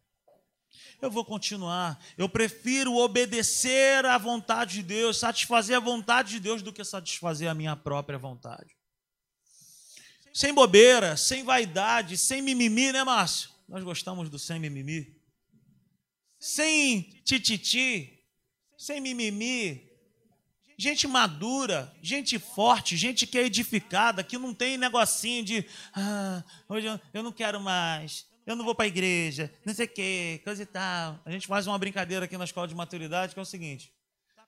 [1.01, 1.99] Eu vou continuar.
[2.17, 7.49] Eu prefiro obedecer à vontade de Deus, satisfazer a vontade de Deus do que satisfazer
[7.49, 8.75] a minha própria vontade.
[10.36, 13.52] Sem bobeira, sem vaidade, sem mimimi, né, Márcio?
[13.69, 15.15] Nós gostamos do sem mimimi.
[16.38, 18.21] Sem tititi,
[18.78, 19.89] sem mimimi.
[20.78, 26.86] Gente madura, gente forte, gente que é edificada, que não tem negocinho de ah, hoje
[27.13, 30.63] eu, não quero mais, eu não vou para a igreja, não sei o quê, coisa
[30.63, 31.17] e tal.
[31.24, 33.89] A gente faz uma brincadeira aqui na escola de maturidade que é o seguinte: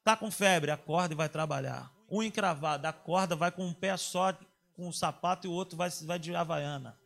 [0.03, 1.89] tá com febre, acorda e vai trabalhar.
[2.11, 4.37] Um encravado, acorda, vai com um pé só
[4.77, 6.97] com um sapato e o outro vai, vai de havaiana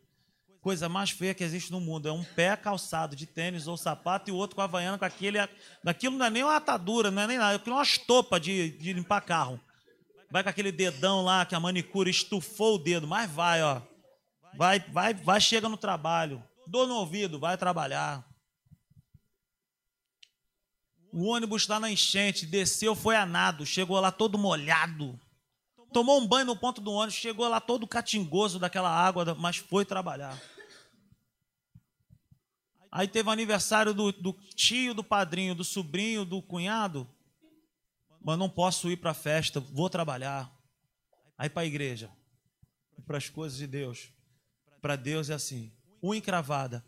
[0.62, 2.08] coisa mais feia que existe no mundo.
[2.08, 5.40] É um pé calçado de tênis ou sapato e o outro com havaiana com aquele.
[5.84, 7.56] Daquilo não é nem uma atadura, não é nem nada.
[7.56, 9.60] Aquilo é uma estopa de, de limpar carro.
[10.30, 13.82] Vai com aquele dedão lá que a manicure estufou o dedo, mas vai, ó.
[14.56, 16.42] Vai, vai, vai, chega no trabalho.
[16.68, 18.26] Dor no ouvido, vai trabalhar.
[21.12, 25.20] O ônibus está na enchente, desceu, foi a nado, chegou lá todo molhado.
[25.92, 29.84] Tomou um banho no ponto do ônibus, chegou lá todo catingoso daquela água, mas foi
[29.84, 30.40] trabalhar.
[32.92, 37.10] Aí teve o aniversário do, do tio, do padrinho, do sobrinho, do cunhado.
[38.22, 40.52] Mas não posso ir para a festa, vou trabalhar.
[41.38, 42.10] Aí para a igreja,
[43.06, 44.10] para as coisas de Deus.
[44.82, 46.86] Para Deus é assim: unha encravada.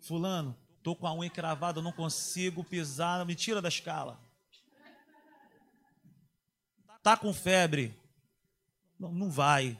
[0.00, 4.20] Fulano, estou com a unha encravada, não consigo pisar, me tira da escala.
[7.02, 7.97] Tá com febre?
[8.98, 9.78] Não, não vai.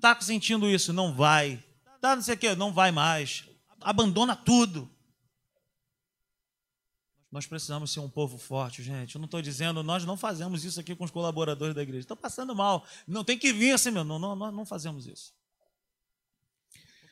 [0.00, 0.92] Tá sentindo isso?
[0.92, 1.62] Não vai.
[2.00, 2.54] Tá não sei o quê?
[2.54, 3.44] Não vai mais
[3.80, 4.90] abandona tudo.
[7.30, 9.14] Nós precisamos ser um povo forte, gente.
[9.14, 12.00] Eu não estou dizendo, nós não fazemos isso aqui com os colaboradores da igreja.
[12.00, 12.84] Estão passando mal.
[13.06, 14.02] Não tem que vir assim, meu.
[14.02, 15.32] Não, não, nós não fazemos isso.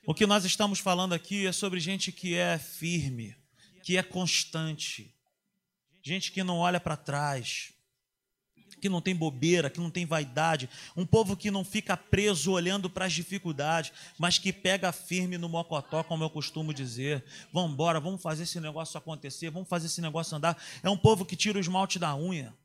[0.05, 3.37] O que nós estamos falando aqui é sobre gente que é firme,
[3.85, 5.15] que é constante,
[6.03, 7.75] gente que não olha para trás,
[8.79, 12.89] que não tem bobeira, que não tem vaidade, um povo que não fica preso olhando
[12.89, 17.25] para as dificuldades, mas que pega firme no mocotó, como eu costumo dizer.
[17.53, 20.61] Vamos embora, vamos fazer esse negócio acontecer, vamos fazer esse negócio andar.
[20.83, 22.57] É um povo que tira o esmalte da unha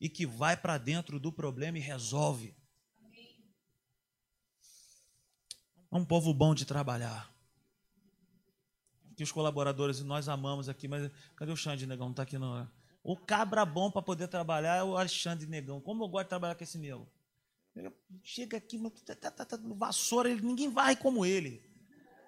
[0.00, 2.54] e que vai para dentro do problema e resolve.
[5.92, 7.30] É um povo bom de trabalhar.
[9.14, 12.06] Que os colaboradores e nós amamos aqui, mas cadê o Xande Negão?
[12.06, 12.68] Não está aqui não.
[13.02, 15.80] O cabra bom para poder trabalhar é o Alexandre Negão.
[15.80, 17.08] Como eu gosto de trabalhar com esse meu.
[18.22, 21.62] Chega aqui, tá, tá, tá, tá, vassoura, ele, ninguém vai como ele.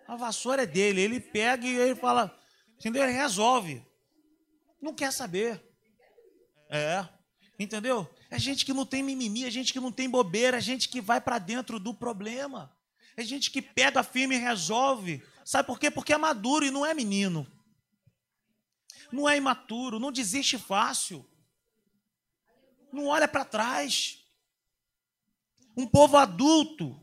[0.08, 1.00] A vassoura é dele.
[1.00, 2.36] Ele pega e ele fala,
[2.78, 3.02] entendeu?
[3.04, 3.84] Ele resolve.
[4.80, 5.62] Não quer saber.
[6.68, 7.06] É.
[7.58, 8.08] Entendeu?
[8.30, 11.00] É gente que não tem mimimi, é gente que não tem bobeira, é gente que
[11.00, 12.74] vai para dentro do problema.
[13.16, 15.22] É gente que pega firme e resolve.
[15.44, 15.90] Sabe por quê?
[15.90, 17.46] Porque é maduro e não é menino.
[19.12, 21.28] Não é imaturo, não desiste fácil.
[22.92, 24.24] Não olha para trás.
[25.76, 27.00] Um povo adulto,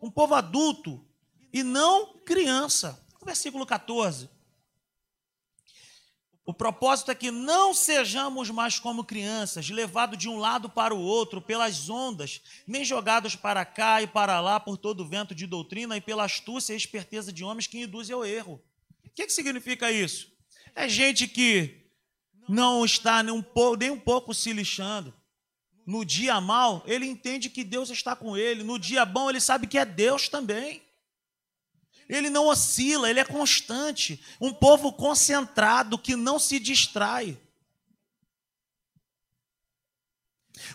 [0.00, 1.04] um povo adulto
[1.52, 3.04] e não criança.
[3.24, 4.30] Versículo 14.
[6.44, 11.00] O propósito é que não sejamos mais como crianças, levados de um lado para o
[11.00, 15.44] outro pelas ondas, nem jogados para cá e para lá por todo o vento de
[15.44, 18.62] doutrina e pela astúcia e esperteza de homens que induzem ao erro.
[19.04, 20.35] O que, que significa isso?
[20.76, 21.90] É gente que
[22.46, 25.12] não está nem um, pouco, nem um pouco se lixando.
[25.86, 28.62] No dia mal, ele entende que Deus está com ele.
[28.62, 30.82] No dia bom, ele sabe que é Deus também.
[32.06, 34.22] Ele não oscila, ele é constante.
[34.38, 37.40] Um povo concentrado que não se distrai.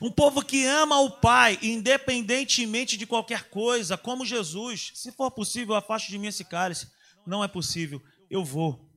[0.01, 4.93] Um povo que ama o Pai, independentemente de qualquer coisa, como Jesus.
[4.95, 6.89] Se for possível, afaste de mim esse cálice.
[7.25, 8.90] Não é possível, eu vou.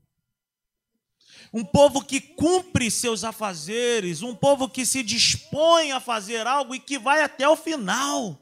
[1.56, 6.80] Um povo que cumpre seus afazeres, um povo que se dispõe a fazer algo e
[6.80, 8.40] que vai até o final.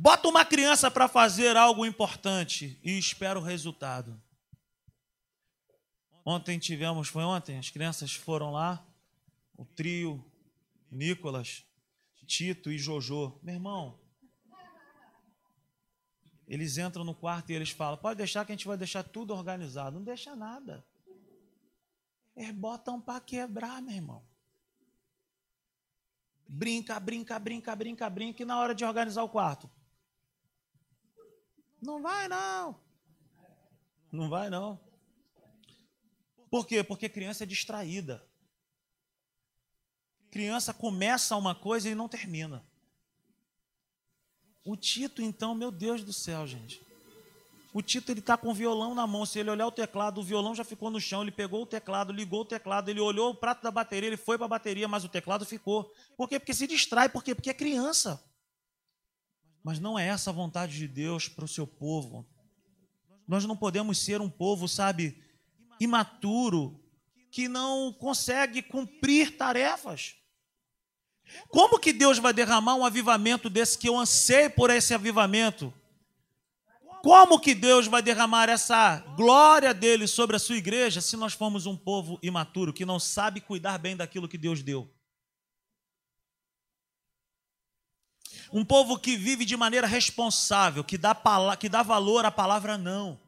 [0.00, 4.20] Bota uma criança para fazer algo importante e espera o resultado.
[6.24, 8.84] Ontem tivemos, foi ontem, as crianças foram lá,
[9.56, 10.28] o trio,
[10.90, 11.64] Nicolas,
[12.26, 13.38] Tito e Jojo.
[13.44, 13.96] Meu irmão,
[16.46, 19.34] eles entram no quarto e eles falam: pode deixar que a gente vai deixar tudo
[19.34, 19.96] organizado.
[19.96, 20.84] Não deixa nada.
[22.36, 24.22] Eles botam para quebrar, meu irmão.
[26.48, 29.68] Brinca, brinca, brinca, brinca, brinca, e na hora de organizar o quarto,
[31.80, 32.80] não vai não.
[34.12, 34.80] Não vai não.
[36.48, 36.84] Por quê?
[36.84, 38.24] Porque criança é distraída.
[40.30, 42.64] Criança começa uma coisa e não termina.
[44.66, 46.84] O Tito, então, meu Deus do céu, gente.
[47.72, 49.24] O Tito ele está com o violão na mão.
[49.24, 51.22] Se ele olhar o teclado, o violão já ficou no chão.
[51.22, 54.36] Ele pegou o teclado, ligou o teclado, ele olhou o prato da bateria, ele foi
[54.36, 55.92] para a bateria, mas o teclado ficou.
[56.16, 56.40] Por quê?
[56.40, 57.08] Porque se distrai.
[57.08, 57.34] Por quê?
[57.34, 58.20] Porque é criança.
[59.62, 62.26] Mas não é essa a vontade de Deus para o seu povo.
[63.28, 65.22] Nós não podemos ser um povo, sabe,
[65.78, 66.80] imaturo,
[67.30, 70.16] que não consegue cumprir tarefas.
[71.48, 75.72] Como que Deus vai derramar um avivamento desse que eu anseio por esse avivamento?
[77.02, 81.64] Como que Deus vai derramar essa glória dele sobre a sua igreja se nós formos
[81.64, 84.90] um povo imaturo que não sabe cuidar bem daquilo que Deus deu?
[88.52, 91.16] Um povo que vive de maneira responsável, que dá,
[91.58, 93.20] que dá valor à palavra não.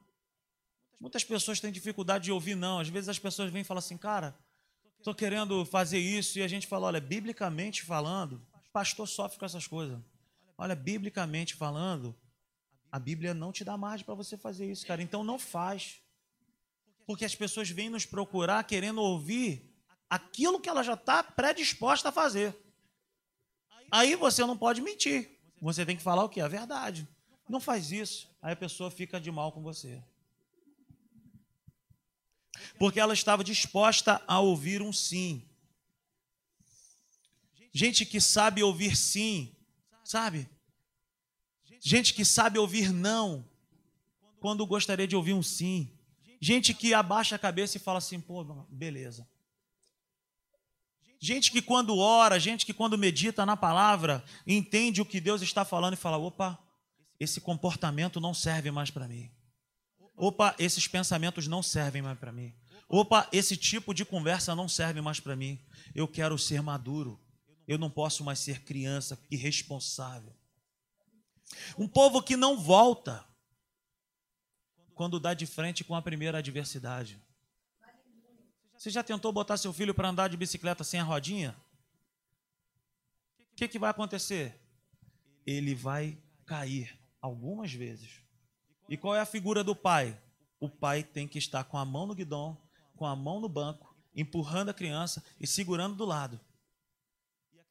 [1.00, 2.80] Muitas pessoas têm dificuldade de ouvir não.
[2.80, 4.36] Às vezes as pessoas vêm e falam assim, cara,
[4.98, 8.40] estou querendo fazer isso, e a gente fala, olha, biblicamente falando,
[8.72, 9.98] pastor sofre com essas coisas.
[10.56, 12.14] Olha, biblicamente falando,
[12.90, 15.02] a Bíblia não te dá margem para você fazer isso, cara.
[15.02, 16.00] Então não faz.
[17.06, 19.74] Porque as pessoas vêm nos procurar querendo ouvir
[20.08, 22.56] aquilo que ela já está predisposta a fazer.
[23.90, 25.38] Aí você não pode mentir.
[25.60, 26.40] Você tem que falar o que?
[26.40, 27.08] A verdade.
[27.48, 28.30] Não faz isso.
[28.42, 30.02] Aí a pessoa fica de mal com você.
[32.78, 35.42] Porque ela estava disposta a ouvir um sim.
[37.72, 39.54] Gente que sabe ouvir sim,
[40.04, 40.48] sabe?
[41.80, 43.44] Gente que sabe ouvir não,
[44.40, 45.90] quando gostaria de ouvir um sim.
[46.40, 49.28] Gente que abaixa a cabeça e fala assim: pô, beleza.
[51.20, 55.64] Gente que quando ora, gente que quando medita na palavra, entende o que Deus está
[55.64, 56.58] falando e fala: opa,
[57.18, 59.30] esse comportamento não serve mais para mim.
[60.18, 62.52] Opa, esses pensamentos não servem mais para mim.
[62.88, 65.64] Opa, esse tipo de conversa não serve mais para mim.
[65.94, 67.20] Eu quero ser maduro.
[67.68, 70.34] Eu não posso mais ser criança irresponsável.
[71.78, 73.24] Um povo que não volta
[74.94, 77.22] quando dá de frente com a primeira adversidade.
[78.76, 81.56] Você já tentou botar seu filho para andar de bicicleta sem a rodinha?
[83.52, 84.60] O que, que vai acontecer?
[85.46, 88.27] Ele vai cair algumas vezes.
[88.88, 90.18] E qual é a figura do pai?
[90.58, 92.56] O pai tem que estar com a mão no guidão,
[92.96, 96.40] com a mão no banco, empurrando a criança e segurando do lado.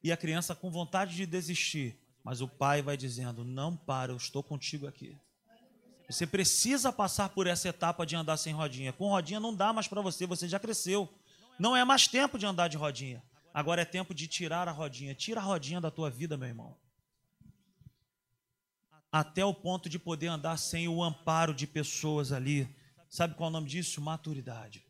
[0.02, 4.16] E a criança com vontade de desistir, mas o pai vai dizendo: Não para, eu
[4.16, 5.16] estou contigo aqui.
[6.08, 8.92] Você precisa passar por essa etapa de andar sem rodinha.
[8.92, 11.12] Com rodinha não dá mais para você, você já cresceu.
[11.58, 13.22] Não é mais tempo de andar de rodinha.
[13.52, 15.14] Agora é tempo de tirar a rodinha.
[15.14, 16.74] Tira a rodinha da tua vida, meu irmão.
[19.10, 22.68] Até o ponto de poder andar sem o amparo de pessoas ali.
[23.08, 24.00] Sabe qual é o nome disso?
[24.00, 24.84] Maturidade.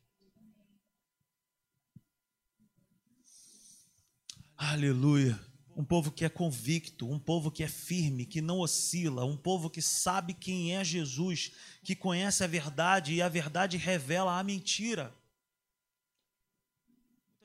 [4.57, 5.39] Aleluia.
[5.77, 9.71] Um povo que é convicto, um povo que é firme, que não oscila, um povo
[9.71, 11.53] que sabe quem é Jesus,
[11.85, 15.14] que conhece a verdade e a verdade revela a mentira.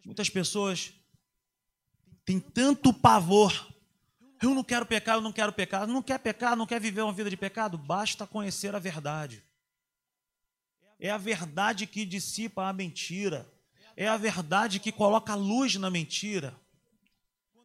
[0.03, 0.91] Muitas pessoas
[2.25, 3.71] têm tanto pavor.
[4.43, 5.87] Eu não quero pecar, eu não quero pecar.
[5.87, 7.77] Não quer pecar, não quer viver uma vida de pecado?
[7.77, 9.41] Basta conhecer a verdade.
[10.99, 13.49] É a verdade que dissipa a mentira.
[13.95, 16.53] É a verdade que coloca luz na mentira.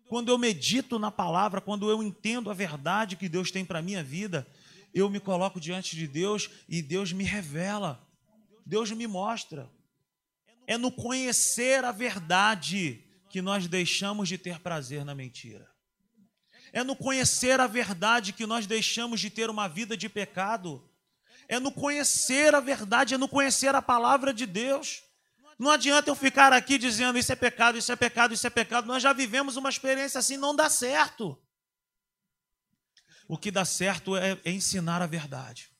[0.09, 3.83] Quando eu medito na palavra, quando eu entendo a verdade que Deus tem para a
[3.83, 4.47] minha vida,
[4.95, 8.01] eu me coloco diante de Deus e Deus me revela.
[8.65, 9.69] Deus me mostra.
[10.65, 15.69] É no conhecer a verdade que nós deixamos de ter prazer na mentira.
[16.73, 20.89] É no conhecer a verdade que nós deixamos de ter uma vida de pecado.
[21.49, 25.03] É no conhecer a verdade, é no conhecer a palavra de Deus.
[25.59, 28.87] Não adianta eu ficar aqui dizendo isso é pecado, isso é pecado, isso é pecado.
[28.87, 31.37] Nós já vivemos uma experiência assim, não dá certo.
[33.27, 35.71] O que dá certo é, é ensinar a verdade,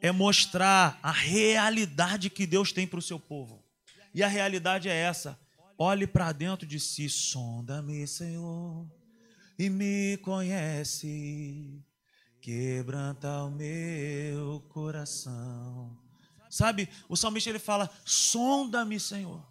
[0.00, 3.64] é mostrar a realidade que Deus tem para o seu povo.
[4.14, 5.38] E a realidade é essa:
[5.78, 8.88] olhe para dentro de si, sonda-me, Senhor,
[9.58, 11.82] e me conhece,
[12.40, 16.06] quebranta o meu coração
[16.56, 19.46] Sabe, o salmista ele fala: sonda-me, Senhor,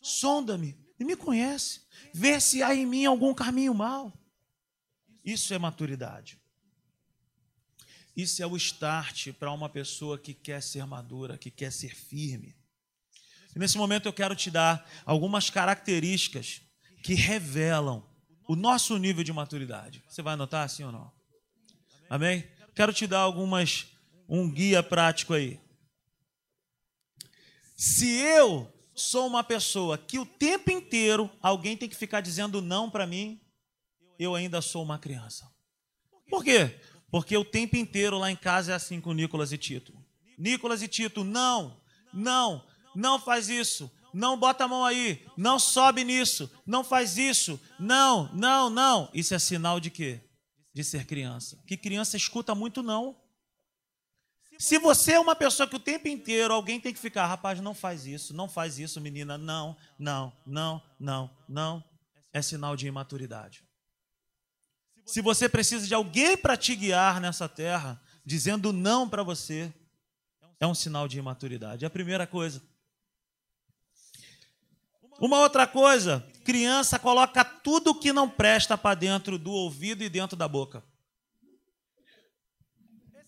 [0.00, 1.80] sonda-me e me conhece,
[2.14, 4.12] vê se há em mim algum caminho mal.
[5.24, 6.38] Isso é maturidade.
[8.16, 12.56] Isso é o start para uma pessoa que quer ser madura, que quer ser firme.
[13.54, 16.62] E nesse momento eu quero te dar algumas características
[17.02, 18.08] que revelam
[18.50, 20.02] o nosso nível de maturidade.
[20.08, 21.12] Você vai anotar assim ou não?
[22.08, 22.44] Amém?
[22.74, 23.86] Quero te dar algumas
[24.28, 25.60] um guia prático aí.
[27.76, 32.90] Se eu sou uma pessoa que o tempo inteiro alguém tem que ficar dizendo não
[32.90, 33.40] para mim,
[34.18, 35.48] eu ainda sou uma criança.
[36.28, 36.76] Por quê?
[37.08, 39.94] Porque o tempo inteiro lá em casa é assim com Nicolas e Tito.
[40.36, 41.80] Nicolas e Tito, não,
[42.12, 47.60] não, não faz isso, não bota a mão aí, não sobe nisso, não faz isso,
[47.78, 49.10] não, não, não.
[49.14, 50.20] Isso é sinal de quê?
[50.72, 51.58] De ser criança.
[51.66, 53.16] Que criança escuta muito não.
[54.58, 57.74] Se você é uma pessoa que o tempo inteiro alguém tem que ficar, rapaz, não
[57.74, 61.84] faz isso, não faz isso, menina, não, não, não, não, não,
[62.30, 63.64] é sinal de imaturidade.
[65.06, 69.72] Se você precisa de alguém para te guiar nessa terra, dizendo não para você,
[70.60, 71.84] é um sinal de imaturidade.
[71.84, 72.62] É a primeira coisa.
[75.20, 80.34] Uma outra coisa, criança coloca tudo que não presta para dentro do ouvido e dentro
[80.34, 80.82] da boca.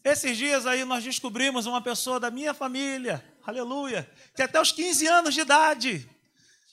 [0.02, 5.06] Esses dias aí nós descobrimos uma pessoa da minha família, aleluia, que até os 15
[5.06, 6.08] anos de idade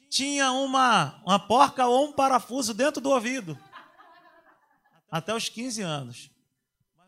[0.10, 3.60] tinha uma, uma porca ou um parafuso dentro do ouvido.
[5.12, 6.32] Até os 15 anos.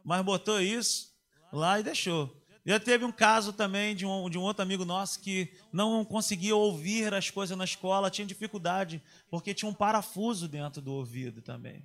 [0.03, 1.15] Mas botou isso
[1.51, 2.40] lá e deixou.
[2.65, 6.55] Já teve um caso também de um, de um outro amigo nosso que não conseguia
[6.55, 11.83] ouvir as coisas na escola, tinha dificuldade, porque tinha um parafuso dentro do ouvido também.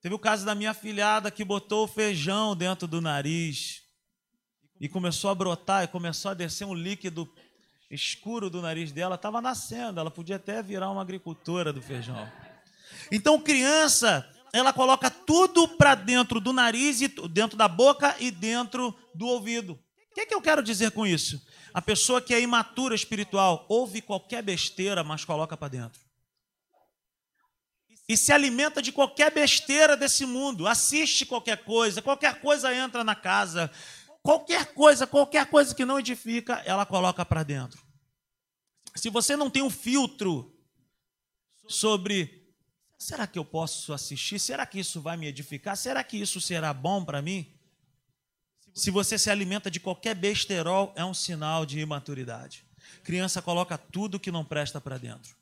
[0.00, 3.82] Teve o caso da minha filhada que botou o feijão dentro do nariz
[4.80, 7.28] e começou a brotar e começou a descer um líquido
[7.90, 9.16] escuro do nariz dela.
[9.16, 12.30] Estava nascendo, ela podia até virar uma agricultora do feijão.
[13.10, 18.94] Então, criança, ela coloca tudo para dentro do nariz, e dentro da boca e dentro
[19.14, 19.72] do ouvido.
[20.10, 21.44] O que, é que eu quero dizer com isso?
[21.74, 26.06] A pessoa que é imatura espiritual ouve qualquer besteira, mas coloca para dentro
[28.08, 33.14] e se alimenta de qualquer besteira desse mundo, assiste qualquer coisa, qualquer coisa entra na
[33.14, 33.70] casa,
[34.22, 37.84] qualquer coisa, qualquer coisa que não edifica, ela coloca para dentro.
[38.94, 40.54] Se você não tem um filtro
[41.68, 42.45] sobre
[42.98, 44.38] será que eu posso assistir?
[44.38, 45.76] Será que isso vai me edificar?
[45.76, 47.46] Será que isso será bom para mim?
[48.74, 52.64] Se você se alimenta de qualquer besterol, é um sinal de imaturidade.
[53.02, 55.34] Criança coloca tudo que não presta para dentro.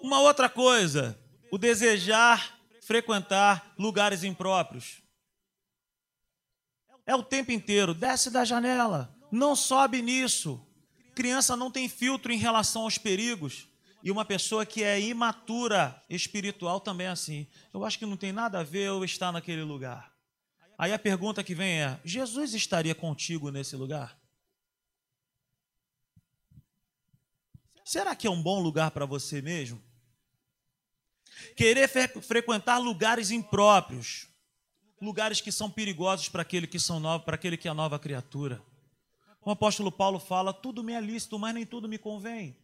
[0.00, 1.18] Uma outra coisa,
[1.50, 5.02] o desejar frequentar lugares impróprios.
[7.04, 10.64] É o tempo inteiro, desce da janela, não sobe nisso.
[11.14, 13.66] Criança não tem filtro em relação aos perigos.
[14.02, 17.46] E uma pessoa que é imatura espiritual também é assim.
[17.74, 20.12] Eu acho que não tem nada a ver eu estar naquele lugar.
[20.78, 24.16] Aí a pergunta que vem é: Jesus estaria contigo nesse lugar?
[27.84, 29.82] Será que é um bom lugar para você mesmo?
[31.56, 34.28] Querer frequentar lugares impróprios,
[35.00, 38.62] lugares que são perigosos para aquele que são novo, para aquele que é nova criatura.
[39.40, 42.56] O apóstolo Paulo fala: tudo me é lícito, mas nem tudo me convém.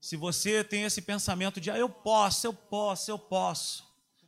[0.00, 3.84] Se você tem esse pensamento de, ah, eu posso, eu posso, eu posso,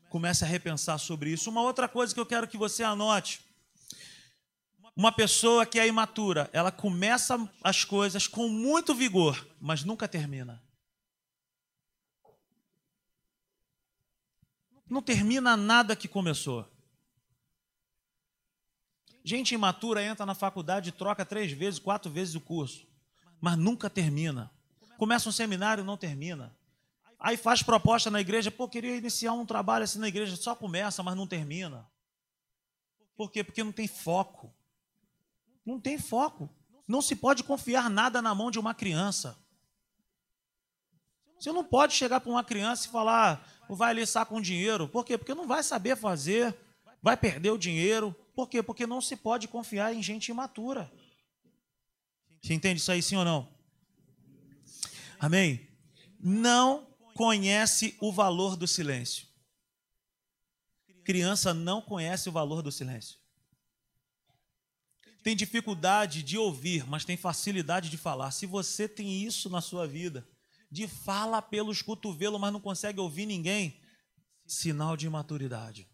[0.09, 1.49] comece a repensar sobre isso.
[1.49, 3.41] Uma outra coisa que eu quero que você anote.
[4.97, 10.63] Uma pessoa que é imatura, ela começa as coisas com muito vigor, mas nunca termina.
[14.89, 16.69] Não termina nada que começou.
[19.23, 22.87] Gente imatura entra na faculdade e troca três vezes, quatro vezes o curso,
[23.41, 24.51] mas nunca termina.
[25.01, 26.55] Começa um seminário e não termina.
[27.19, 31.03] Aí faz proposta na igreja, pô, queria iniciar um trabalho assim na igreja, só começa,
[31.03, 31.89] mas não termina.
[33.17, 33.43] Por quê?
[33.43, 34.53] Porque não tem foco.
[35.65, 36.51] Não tem foco.
[36.87, 39.39] Não se pode confiar nada na mão de uma criança.
[41.39, 44.87] Você não pode chegar para uma criança e falar, vai ali sacar um dinheiro.
[44.87, 45.17] Por quê?
[45.17, 46.55] Porque não vai saber fazer,
[47.01, 48.15] vai perder o dinheiro.
[48.35, 48.63] Por quê?
[48.63, 50.93] Porque não se pode confiar em gente imatura.
[52.43, 53.60] Você entende isso aí, sim ou não?
[55.21, 55.69] Amém?
[56.19, 59.29] Não conhece o valor do silêncio.
[61.05, 63.19] Criança não conhece o valor do silêncio.
[65.23, 68.31] Tem dificuldade de ouvir, mas tem facilidade de falar.
[68.31, 70.27] Se você tem isso na sua vida,
[70.71, 73.79] de fala pelos cotovelos, mas não consegue ouvir ninguém,
[74.47, 75.87] sinal de imaturidade.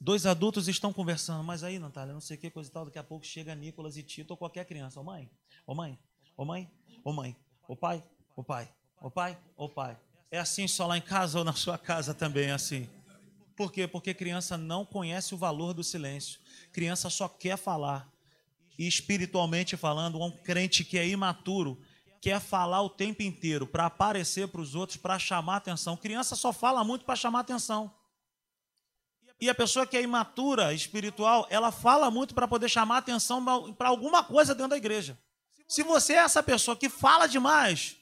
[0.00, 2.98] Dois adultos estão conversando, mas aí, Natália, não sei o que, coisa e tal, daqui
[2.98, 4.98] a pouco chega Nicolas e Tito ou qualquer criança.
[4.98, 5.30] Ô mãe,
[5.66, 5.98] ô mãe,
[6.36, 6.70] ô mãe,
[7.04, 8.02] ô mãe, ô pai,
[8.36, 9.98] ô pai, ô pai, ô pai.
[10.30, 12.88] É assim só lá em casa ou na sua casa também é assim?
[13.54, 13.86] Por quê?
[13.86, 16.40] Porque criança não conhece o valor do silêncio.
[16.72, 18.10] Criança só quer falar.
[18.78, 21.80] E espiritualmente falando, um crente que é imaturo
[22.20, 25.96] quer falar o tempo inteiro para aparecer para os outros, para chamar atenção.
[25.96, 27.92] Criança só fala muito para chamar atenção.
[29.40, 33.88] E a pessoa que é imatura espiritual, ela fala muito para poder chamar atenção para
[33.88, 35.18] alguma coisa dentro da igreja.
[35.68, 37.96] Se você é essa pessoa que fala demais,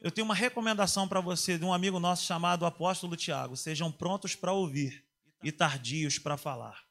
[0.00, 4.34] eu tenho uma recomendação para você de um amigo nosso chamado Apóstolo Tiago: sejam prontos
[4.34, 5.04] para ouvir
[5.42, 6.82] e tardios para falar.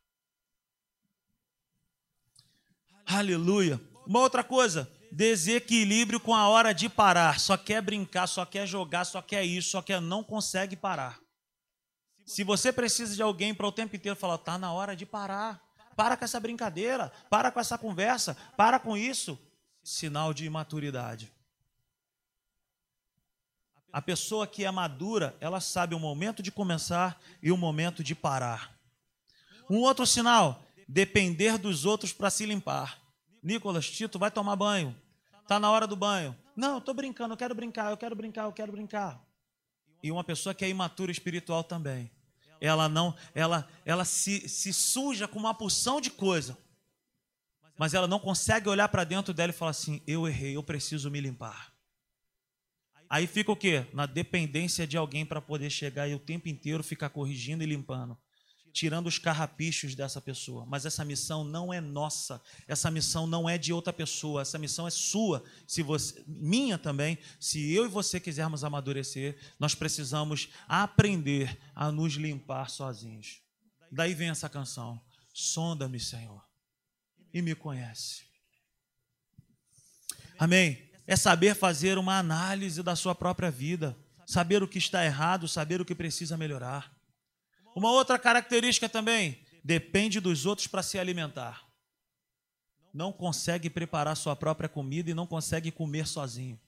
[3.05, 3.79] Aleluia.
[4.07, 7.39] Uma outra coisa, desequilíbrio com a hora de parar.
[7.39, 11.19] Só quer brincar, só quer jogar, só quer isso, só quer não consegue parar.
[12.25, 15.61] Se você precisa de alguém para o tempo inteiro falar, tá na hora de parar.
[15.97, 19.37] Para com essa brincadeira, para com essa conversa, para com isso.
[19.83, 21.31] Sinal de imaturidade.
[23.91, 28.15] A pessoa que é madura, ela sabe o momento de começar e o momento de
[28.15, 28.73] parar.
[29.69, 32.99] Um outro sinal, depender dos outros para se limpar.
[33.43, 34.95] Nicolas, Tito, vai tomar banho.
[35.41, 36.35] Está na hora do banho.
[36.55, 39.21] Não, estou brincando, eu quero brincar, eu quero brincar, eu quero brincar.
[40.01, 42.09] E uma pessoa que é imatura espiritual também
[42.61, 46.55] ela não, ela, ela se, se suja com uma porção de coisa,
[47.81, 51.09] mas ela não consegue olhar para dentro dela e falar assim: eu errei, eu preciso
[51.09, 51.73] me limpar.
[53.09, 53.87] Aí fica o quê?
[53.91, 58.15] Na dependência de alguém para poder chegar e o tempo inteiro ficar corrigindo e limpando
[58.71, 60.65] tirando os carrapichos dessa pessoa.
[60.65, 64.87] Mas essa missão não é nossa, essa missão não é de outra pessoa, essa missão
[64.87, 67.17] é sua, se você, minha também.
[67.37, 73.41] Se eu e você quisermos amadurecer, nós precisamos aprender a nos limpar sozinhos.
[73.91, 75.01] Daí vem essa canção:
[75.33, 76.41] Sonda-me, Senhor,
[77.33, 78.23] e me conhece.
[80.37, 80.89] Amém.
[81.05, 85.81] É saber fazer uma análise da sua própria vida, saber o que está errado, saber
[85.81, 86.91] o que precisa melhorar.
[87.75, 91.65] Uma outra característica também, depende dos outros para se alimentar.
[92.93, 96.59] Não consegue preparar sua própria comida e não consegue comer sozinho.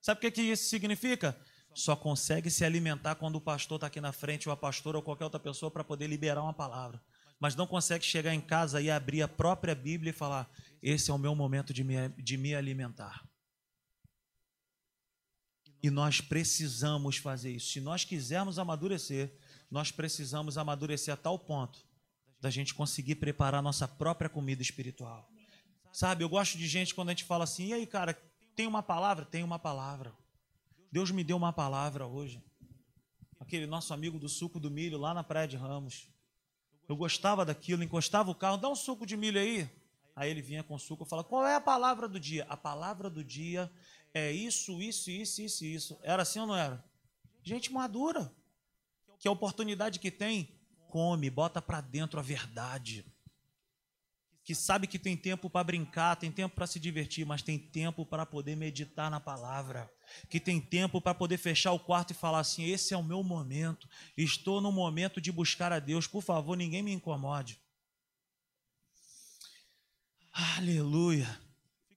[0.00, 1.38] Sabe o que isso significa?
[1.74, 5.02] Só consegue se alimentar quando o pastor está aqui na frente, ou a pastora, ou
[5.02, 7.00] qualquer outra pessoa, para poder liberar uma palavra.
[7.40, 10.50] Mas não consegue chegar em casa e abrir a própria Bíblia e falar:
[10.82, 13.28] Esse é o meu momento de me, de me alimentar.
[15.82, 17.72] E nós precisamos fazer isso.
[17.72, 19.32] Se nós quisermos amadurecer,
[19.70, 21.86] nós precisamos amadurecer a tal ponto
[22.40, 25.30] da gente conseguir preparar nossa própria comida espiritual.
[25.92, 28.14] Sabe, eu gosto de gente quando a gente fala assim: e aí, cara,
[28.56, 29.24] tem uma palavra?
[29.24, 30.12] Tem uma palavra.
[30.90, 32.42] Deus me deu uma palavra hoje.
[33.38, 36.08] Aquele nosso amigo do suco do milho lá na Praia de Ramos.
[36.88, 39.70] Eu gostava daquilo, encostava o carro, dá um suco de milho aí.
[40.16, 42.46] Aí ele vinha com suco e falava: qual é a palavra do dia?
[42.48, 43.70] A palavra do dia
[44.14, 45.98] é isso, isso, isso, isso, isso.
[46.02, 46.82] Era assim ou não era?
[47.42, 48.32] Gente madura
[49.18, 50.48] que a oportunidade que tem,
[50.88, 53.04] come, bota para dentro a verdade.
[54.42, 58.06] Que sabe que tem tempo para brincar, tem tempo para se divertir, mas tem tempo
[58.06, 59.92] para poder meditar na palavra.
[60.28, 63.22] Que tem tempo para poder fechar o quarto e falar assim: esse é o meu
[63.22, 67.60] momento, estou no momento de buscar a Deus, por favor, ninguém me incomode.
[70.32, 71.40] Aleluia.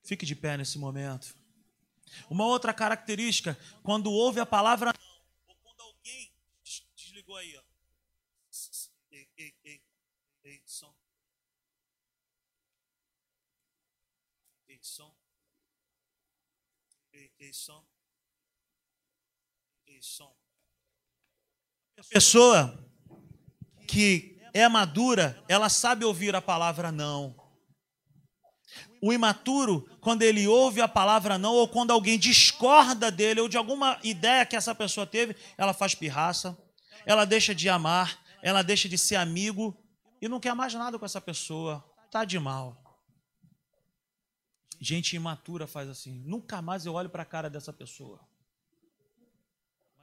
[0.04, 1.36] Fique de pé nesse momento.
[2.30, 4.92] Uma outra característica, quando ouve a palavra
[5.48, 6.34] ou quando alguém
[6.96, 7.64] desligou aí, ó.
[9.12, 9.82] Ei, ei, ei,
[10.44, 10.94] ei, som.
[14.68, 15.16] Ei, som.
[17.14, 17.86] Ei, ei, som.
[21.98, 22.88] A pessoa
[23.88, 27.36] que é madura, ela sabe ouvir a palavra não.
[29.02, 33.58] O imaturo, quando ele ouve a palavra não, ou quando alguém discorda dele, ou de
[33.58, 36.58] alguma ideia que essa pessoa teve, ela faz pirraça,
[37.06, 39.76] ela deixa de amar, ela deixa de ser amigo
[40.22, 41.84] e não quer mais nada com essa pessoa.
[42.12, 42.78] Tá de mal.
[44.80, 46.24] Gente imatura faz assim.
[46.26, 48.20] Nunca mais eu olho para a cara dessa pessoa.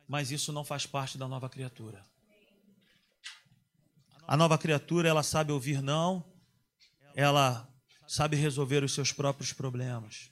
[0.09, 2.03] Mas isso não faz parte da nova criatura.
[4.27, 6.25] A nova criatura, ela sabe ouvir não,
[7.15, 7.69] ela
[8.07, 10.31] sabe resolver os seus próprios problemas.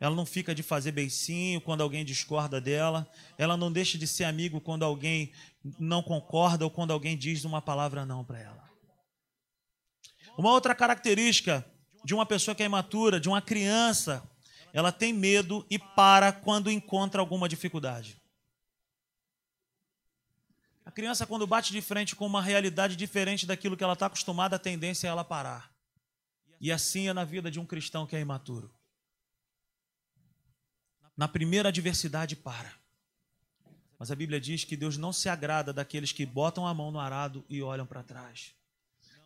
[0.00, 3.08] Ela não fica de fazer beicinho quando alguém discorda dela.
[3.38, 5.32] Ela não deixa de ser amigo quando alguém
[5.78, 8.70] não concorda ou quando alguém diz uma palavra não para ela.
[10.36, 11.64] Uma outra característica
[12.04, 14.22] de uma pessoa que é imatura, de uma criança,
[14.72, 18.20] ela tem medo e para quando encontra alguma dificuldade.
[20.84, 24.56] A criança, quando bate de frente com uma realidade diferente daquilo que ela está acostumada,
[24.56, 25.72] a tendência é ela parar.
[26.60, 28.72] E assim é na vida de um cristão que é imaturo.
[31.16, 32.72] Na primeira adversidade, para.
[33.98, 37.00] Mas a Bíblia diz que Deus não se agrada daqueles que botam a mão no
[37.00, 38.54] arado e olham para trás.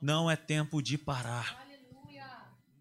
[0.00, 1.66] Não é tempo de parar.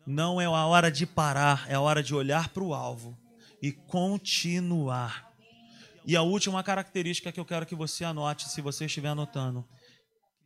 [0.05, 3.17] Não é a hora de parar, é a hora de olhar para o alvo
[3.61, 5.26] e continuar.
[6.08, 9.68] E a última característica que eu quero que você anote, se você estiver anotando: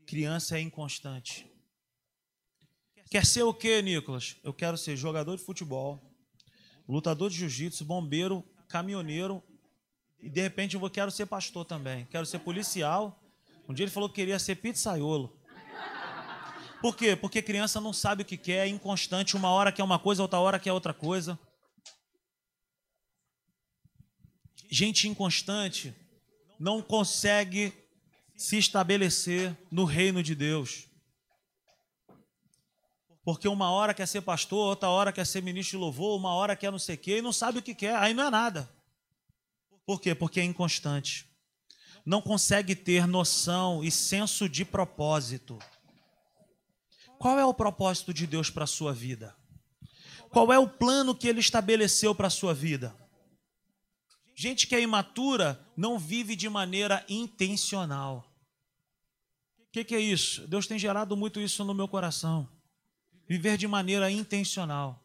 [0.07, 1.47] criança é inconstante.
[3.11, 4.37] Quer ser o quê, Nicolas?
[4.43, 6.01] Eu quero ser jogador de futebol,
[6.89, 9.43] lutador de jiu-jitsu, bombeiro, caminhoneiro
[10.19, 12.05] e de repente eu quero ser pastor também.
[12.05, 13.23] Quero ser policial.
[13.69, 15.37] Um dia ele falou que queria ser pizzaiolo.
[16.81, 17.15] Por quê?
[17.15, 19.37] Porque criança não sabe o que quer, é inconstante.
[19.37, 21.37] Uma hora quer uma coisa, outra hora quer outra coisa.
[24.73, 25.93] Gente inconstante
[26.57, 27.73] não consegue
[28.37, 30.87] se estabelecer no reino de Deus.
[33.21, 36.55] Porque uma hora quer ser pastor, outra hora quer ser ministro de louvor, uma hora
[36.55, 38.71] quer não sei o quê, e não sabe o que quer, aí não é nada.
[39.85, 40.15] Por quê?
[40.15, 41.29] Porque é inconstante.
[42.05, 45.59] Não consegue ter noção e senso de propósito.
[47.19, 49.35] Qual é o propósito de Deus para a sua vida?
[50.29, 52.95] Qual é o plano que ele estabeleceu para a sua vida?
[54.41, 58.25] Gente que é imatura não vive de maneira intencional.
[59.59, 60.47] O que, que, é isso?
[60.47, 62.49] Deus tem gerado muito isso no meu coração.
[63.29, 64.99] Viver de maneira intencional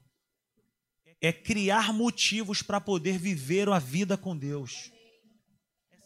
[1.20, 4.90] é criar motivos para poder viver a vida com Deus.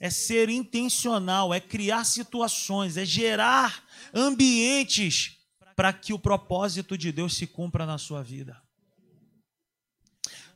[0.00, 5.38] É ser intencional, é criar situações, é gerar ambientes
[5.76, 8.60] para que o propósito de Deus se cumpra na sua vida.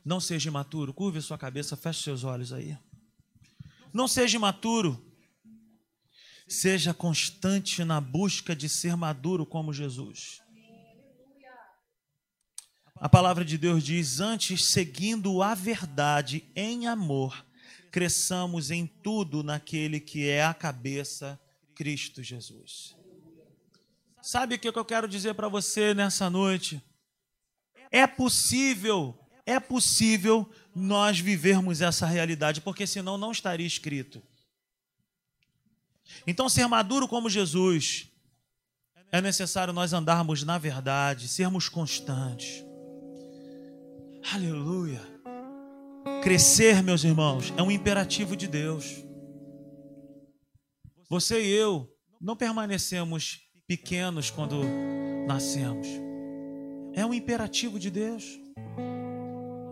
[0.05, 2.77] Não seja imaturo, curve sua cabeça, feche seus olhos aí.
[3.91, 5.03] Não seja imaturo.
[6.47, 10.41] Seja constante na busca de ser maduro como Jesus.
[12.97, 17.43] A palavra de Deus diz: Antes, seguindo a verdade em amor,
[17.91, 21.39] cresçamos em tudo naquele que é a cabeça,
[21.73, 22.95] Cristo Jesus.
[24.21, 26.81] Sabe o que eu quero dizer para você nessa noite?
[27.91, 34.21] É possível, é possível nós vivermos essa realidade, porque senão não estaria escrito.
[36.25, 38.09] Então, ser maduro como Jesus,
[39.11, 42.63] é necessário nós andarmos na verdade, sermos constantes.
[44.33, 45.01] Aleluia.
[46.23, 49.03] Crescer, meus irmãos, é um imperativo de Deus.
[51.07, 54.63] Você e eu não permanecemos pequenos quando
[55.27, 55.87] nascemos.
[56.93, 58.44] É um imperativo de Deus.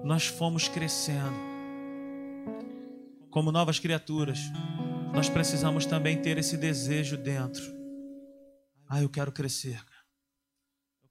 [0.03, 1.33] Nós fomos crescendo.
[3.29, 4.39] Como novas criaturas,
[5.13, 7.63] nós precisamos também ter esse desejo dentro.
[8.89, 9.81] Ah, eu quero crescer.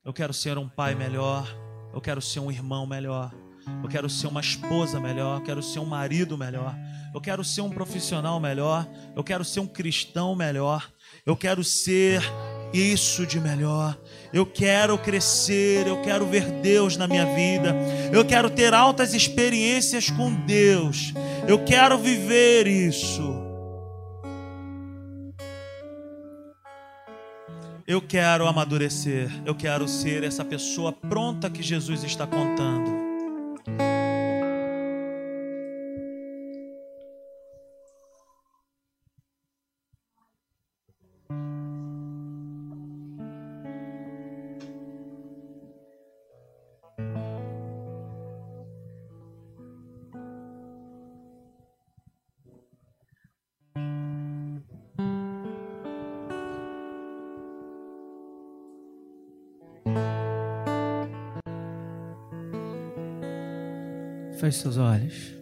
[0.04, 1.48] Eu quero ser um pai melhor.
[1.94, 3.32] Eu quero ser um irmão melhor.
[3.82, 5.38] Eu quero ser uma esposa melhor.
[5.40, 6.76] Eu quero ser um marido melhor.
[7.14, 8.88] Eu quero ser um profissional melhor.
[9.16, 10.92] Eu quero ser um cristão melhor.
[11.24, 12.22] Eu quero ser
[12.72, 13.98] isso de melhor.
[14.32, 17.76] Eu quero crescer, eu quero ver Deus na minha vida.
[18.12, 21.12] Eu quero ter altas experiências com Deus.
[21.46, 23.42] Eu quero viver isso.
[27.86, 33.01] Eu quero amadurecer, eu quero ser essa pessoa pronta que Jesus está contando.
[64.56, 65.41] Seus olhos.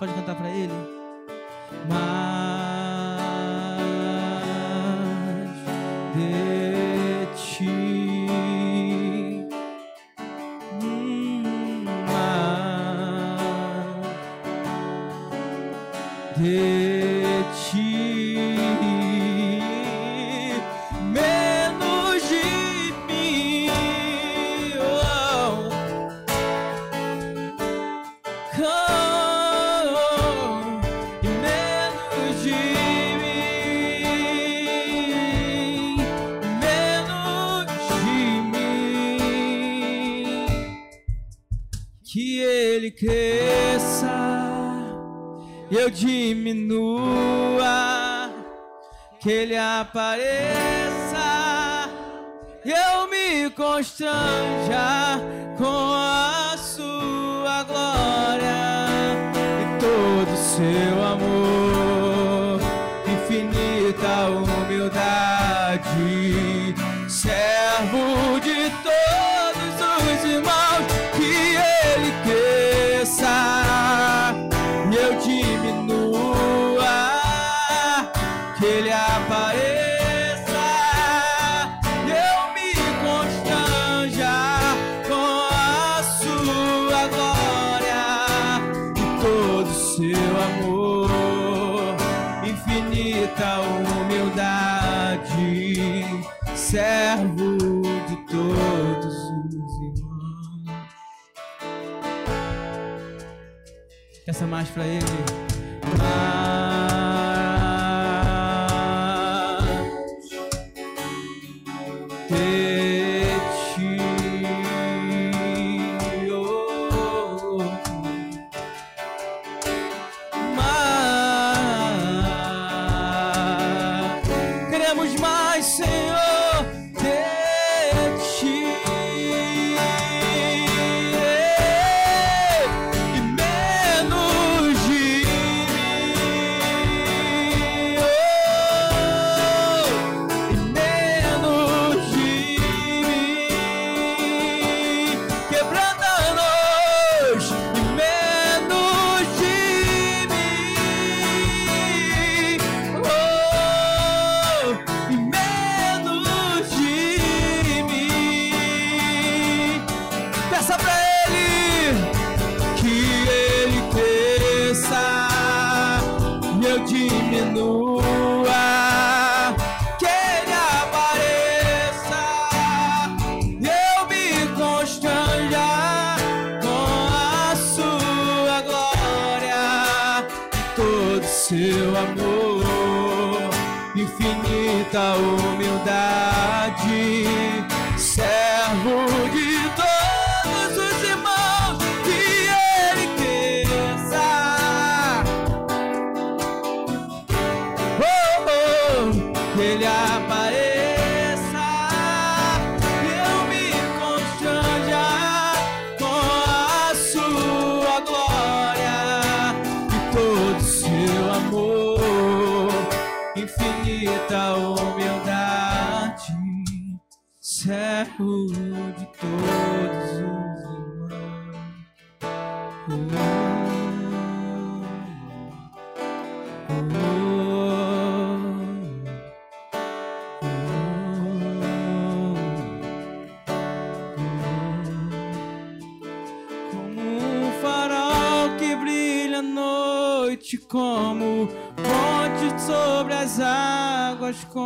[0.00, 0.72] pode cantar para ele?
[1.86, 2.59] Mas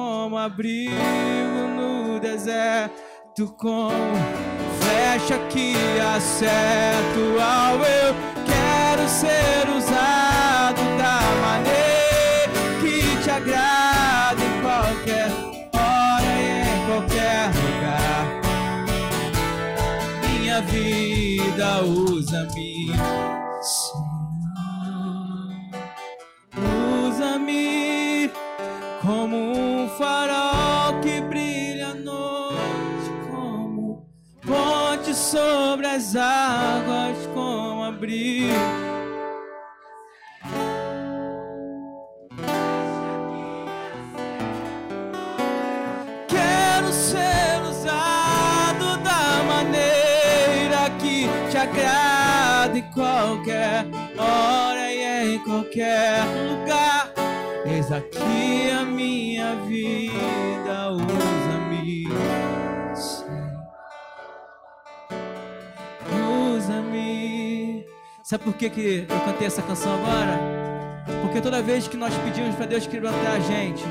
[0.05, 3.91] como abrigo no deserto, como
[4.79, 5.75] flecha que
[6.15, 7.85] acerta o alvo.
[7.85, 12.53] Eu quero ser usado da maneira
[12.83, 15.31] que te agrada em qualquer
[15.73, 18.25] hora e em qualquer lugar.
[20.29, 22.93] Minha vida usa-me,
[35.35, 38.55] sobre as águas, como abrigo.
[46.29, 57.13] Quero ser usado da maneira que te agrada em qualquer hora e em qualquer lugar.
[57.67, 61.44] Eis aqui a minha vida, usa-me.
[68.27, 70.41] Sabe por que, que eu cantei essa canção agora?
[71.21, 73.85] Porque toda vez que nós pedimos para Deus quebrantar a gente,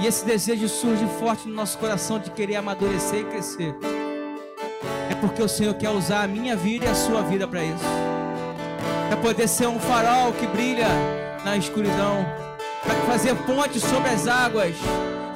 [0.00, 3.74] e esse desejo surge forte no nosso coração de querer amadurecer e crescer,
[5.10, 7.84] é porque o Senhor quer usar a minha vida e a sua vida para isso.
[9.08, 10.88] Para poder ser um farol que brilha
[11.42, 12.26] na escuridão,
[12.82, 14.76] para fazer pontes sobre as águas,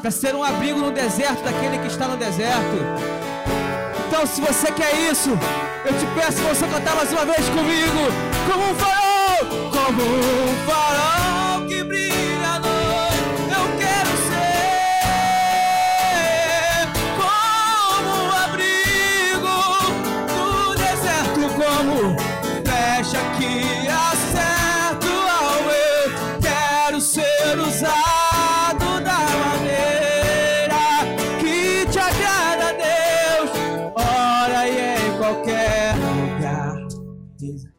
[0.03, 2.77] para ser um abrigo no deserto daquele que está no deserto.
[4.07, 5.31] Então, se você quer isso,
[5.85, 8.09] eu te peço que você cantar mais uma vez comigo,
[8.51, 12.24] como um farol, como um farol que brilha
[37.45, 37.74] Diz.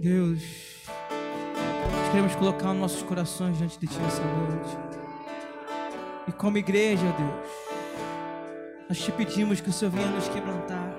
[0.00, 0.40] Deus,
[1.10, 4.78] nós queremos colocar os nossos corações diante de Ti essa noite.
[6.28, 7.50] E como igreja, Deus,
[8.88, 10.96] nós te pedimos que o Senhor venha nos quebrantar.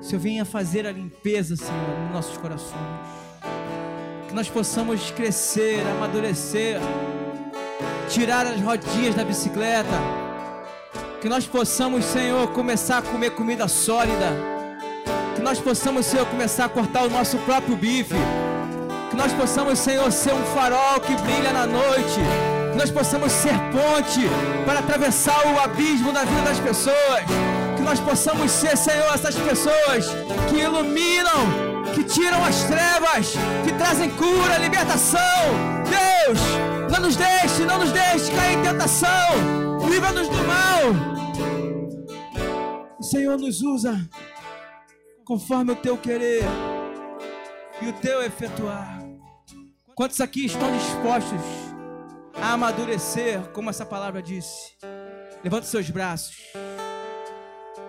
[0.00, 2.74] O Senhor venha fazer a limpeza, Senhor, nos nossos corações.
[4.26, 6.80] Que nós possamos crescer, amadurecer,
[8.08, 9.96] tirar as rodinhas da bicicleta.
[11.20, 14.53] Que nós possamos, Senhor, começar a comer comida sólida.
[15.44, 18.14] Nós possamos, Senhor, começar a cortar o nosso próprio bife.
[19.10, 22.18] Que nós possamos, Senhor, ser um farol que brilha na noite.
[22.72, 24.22] Que nós possamos ser ponte
[24.64, 27.24] para atravessar o abismo da vida das pessoas.
[27.76, 30.06] Que nós possamos ser, Senhor, essas pessoas
[30.48, 33.34] que iluminam, que tiram as trevas,
[33.64, 35.20] que trazem cura, libertação.
[35.84, 36.40] Deus,
[36.90, 39.28] não nos deixe, não nos deixe cair em tentação.
[39.90, 41.14] Livra-nos do mal.
[42.98, 44.00] O Senhor nos usa
[45.24, 46.44] conforme o teu querer
[47.80, 49.02] e o teu efetuar.
[49.94, 51.40] Quantos aqui estão dispostos
[52.34, 54.72] a amadurecer, como essa palavra disse?
[55.42, 56.36] Levante seus braços.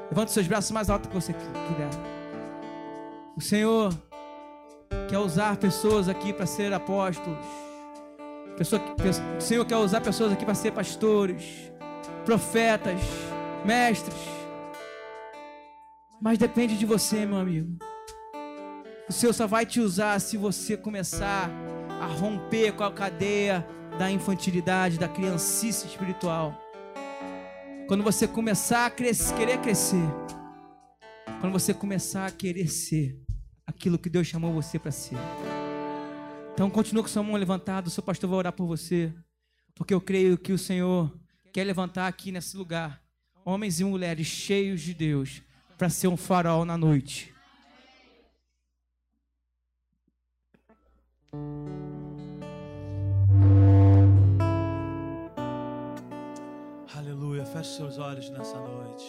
[0.09, 1.89] Levante seus braços mais alto que você quiser.
[3.35, 3.93] O Senhor
[5.09, 7.45] quer usar pessoas aqui para ser apóstolos.
[8.57, 8.81] Pessoa,
[9.37, 11.43] o Senhor quer usar pessoas aqui para ser pastores,
[12.23, 13.01] profetas,
[13.65, 14.34] mestres.
[16.21, 17.77] Mas depende de você, meu amigo.
[19.07, 21.49] O Senhor só vai te usar se você começar
[22.01, 23.65] a romper com a cadeia
[23.99, 26.59] da infantilidade, da criancice espiritual.
[27.87, 30.03] Quando você começar a crescer, querer crescer.
[31.39, 33.19] Quando você começar a querer ser
[33.67, 35.17] aquilo que Deus chamou você para ser.
[36.53, 39.13] Então continua com sua mão levantada, o seu pastor vai orar por você,
[39.75, 41.13] porque eu creio que o Senhor
[41.53, 43.03] quer levantar aqui nesse lugar
[43.45, 45.43] homens e mulheres cheios de Deus
[45.77, 47.33] para ser um farol na noite.
[56.95, 59.05] Aleluia, feche seus olhos nessa noite.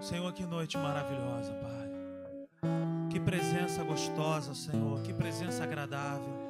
[0.00, 2.70] Senhor, que noite maravilhosa, Pai.
[3.10, 5.02] Que presença gostosa, Senhor.
[5.02, 6.46] Que presença agradável.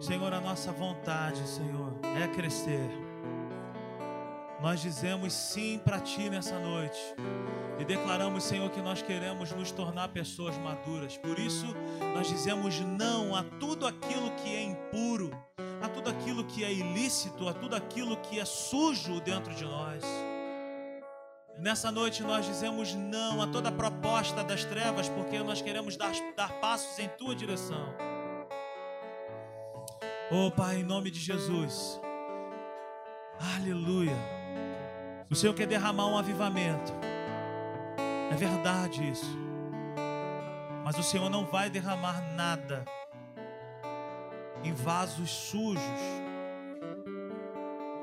[0.00, 3.01] Senhor, a nossa vontade, Senhor, é crescer.
[4.62, 6.96] Nós dizemos sim para Ti nessa noite.
[7.80, 11.16] E declaramos, Senhor, que nós queremos nos tornar pessoas maduras.
[11.16, 11.66] Por isso,
[12.14, 15.32] nós dizemos não a tudo aquilo que é impuro,
[15.82, 20.04] a tudo aquilo que é ilícito, a tudo aquilo que é sujo dentro de nós.
[21.58, 26.52] Nessa noite nós dizemos não a toda proposta das trevas, porque nós queremos dar, dar
[26.60, 27.92] passos em tua direção.
[30.30, 32.00] Oh Pai, em nome de Jesus.
[33.56, 34.41] Aleluia.
[35.32, 36.92] O Senhor quer derramar um avivamento.
[38.30, 39.36] É verdade isso.
[40.84, 42.84] Mas o Senhor não vai derramar nada
[44.62, 45.82] em vasos sujos.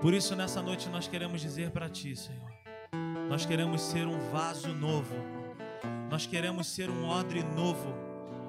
[0.02, 2.50] Por isso, nessa noite, nós queremos dizer para Ti, Senhor
[3.30, 5.14] nós queremos ser um vaso novo.
[6.10, 7.94] Nós queremos ser um odre novo.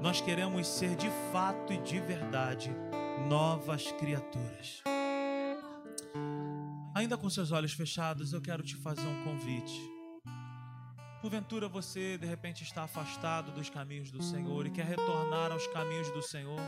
[0.01, 2.75] Nós queremos ser de fato e de verdade
[3.29, 4.83] novas criaturas.
[7.01, 9.81] Ainda com seus olhos fechados, eu quero te fazer um convite.
[11.23, 16.11] Porventura você de repente está afastado dos caminhos do Senhor e quer retornar aos caminhos
[16.11, 16.61] do Senhor.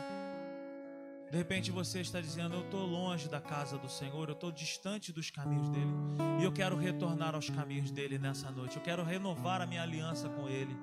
[1.30, 5.12] De repente você está dizendo: Eu estou longe da casa do Senhor, eu estou distante
[5.12, 5.92] dos caminhos dele,
[6.40, 10.30] e eu quero retornar aos caminhos dele nessa noite, eu quero renovar a minha aliança
[10.30, 10.74] com ele.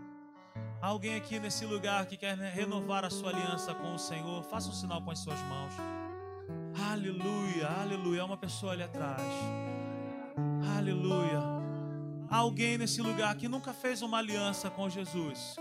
[0.79, 4.43] Há alguém aqui nesse lugar que quer renovar a sua aliança com o Senhor?
[4.43, 5.73] Faça um sinal com as suas mãos.
[6.87, 8.21] Aleluia, aleluia.
[8.21, 9.21] Há uma pessoa ali atrás.
[10.77, 11.41] Aleluia.
[12.29, 15.55] Alguém nesse lugar que nunca fez uma aliança com Jesus.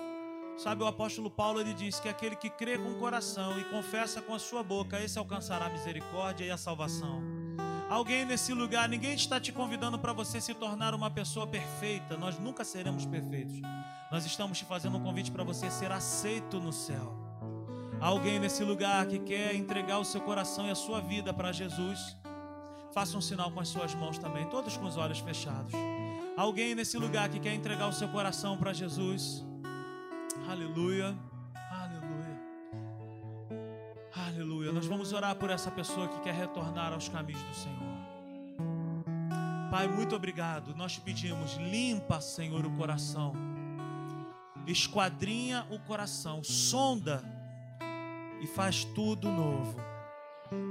[0.59, 4.21] Sabe, o apóstolo Paulo ele diz que aquele que crê com o coração e confessa
[4.21, 7.23] com a sua boca, esse alcançará a misericórdia e a salvação.
[7.89, 12.17] Alguém nesse lugar, ninguém está te convidando para você se tornar uma pessoa perfeita.
[12.17, 13.61] Nós nunca seremos perfeitos.
[14.11, 17.28] Nós estamos te fazendo um convite para você ser aceito no céu.
[18.01, 22.17] Alguém nesse lugar que quer entregar o seu coração e a sua vida para Jesus,
[22.95, 25.73] faça um sinal com as suas mãos também, todos com os olhos fechados.
[26.37, 29.45] Alguém nesse lugar que quer entregar o seu coração para Jesus,
[30.49, 31.15] Aleluia.
[31.71, 32.41] Aleluia.
[34.15, 34.73] Aleluia.
[34.73, 37.99] Nós vamos orar por essa pessoa que quer retornar aos caminhos do Senhor.
[39.71, 40.75] Pai, muito obrigado.
[40.75, 43.35] Nós te pedimos, limpa, Senhor, o coração.
[44.67, 47.23] Esquadrinha o coração, sonda
[48.41, 49.77] e faz tudo novo.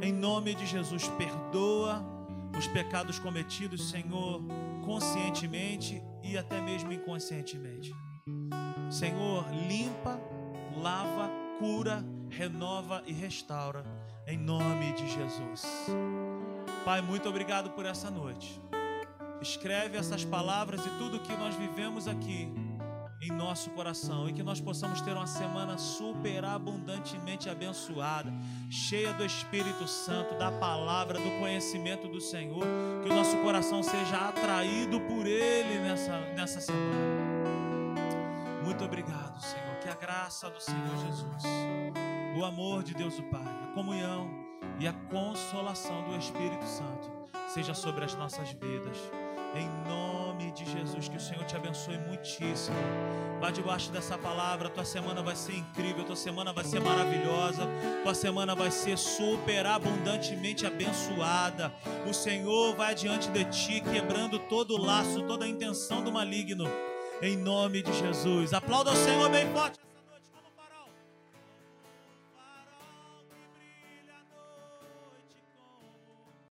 [0.02, 2.04] Em nome de Jesus, perdoa
[2.58, 4.42] os pecados cometidos, Senhor,
[4.84, 7.94] conscientemente e até mesmo inconscientemente.
[8.90, 10.20] Senhor, limpa,
[10.76, 13.86] lava, cura, renova e restaura,
[14.26, 15.88] em nome de Jesus.
[16.84, 18.62] Pai, muito obrigado por essa noite.
[19.42, 22.52] Escreve essas palavras e tudo que nós vivemos aqui
[23.20, 28.32] em nosso coração e que nós possamos ter uma semana superabundantemente abençoada,
[28.70, 32.64] cheia do Espírito Santo, da palavra, do conhecimento do Senhor,
[33.04, 37.18] que o nosso coração seja atraído por Ele nessa, nessa semana.
[38.64, 39.76] Muito obrigado, Senhor.
[39.82, 41.44] Que a graça do Senhor Jesus,
[42.38, 44.30] o amor de Deus o Pai, a comunhão
[44.80, 47.10] e a consolação do Espírito Santo
[47.48, 48.98] seja sobre as nossas vidas.
[49.56, 52.78] Em nome de Jesus, que o Senhor te abençoe muitíssimo.
[53.40, 54.70] Vá debaixo dessa palavra.
[54.70, 56.04] Tua semana vai ser incrível.
[56.04, 57.68] Tua semana vai ser maravilhosa.
[58.04, 61.74] Tua semana vai ser super abundantemente abençoada.
[62.08, 66.66] O Senhor vai diante de ti, quebrando todo o laço, toda a intenção do maligno.
[67.22, 68.54] Em nome de Jesus.
[68.54, 69.87] Aplauda o Senhor bem forte.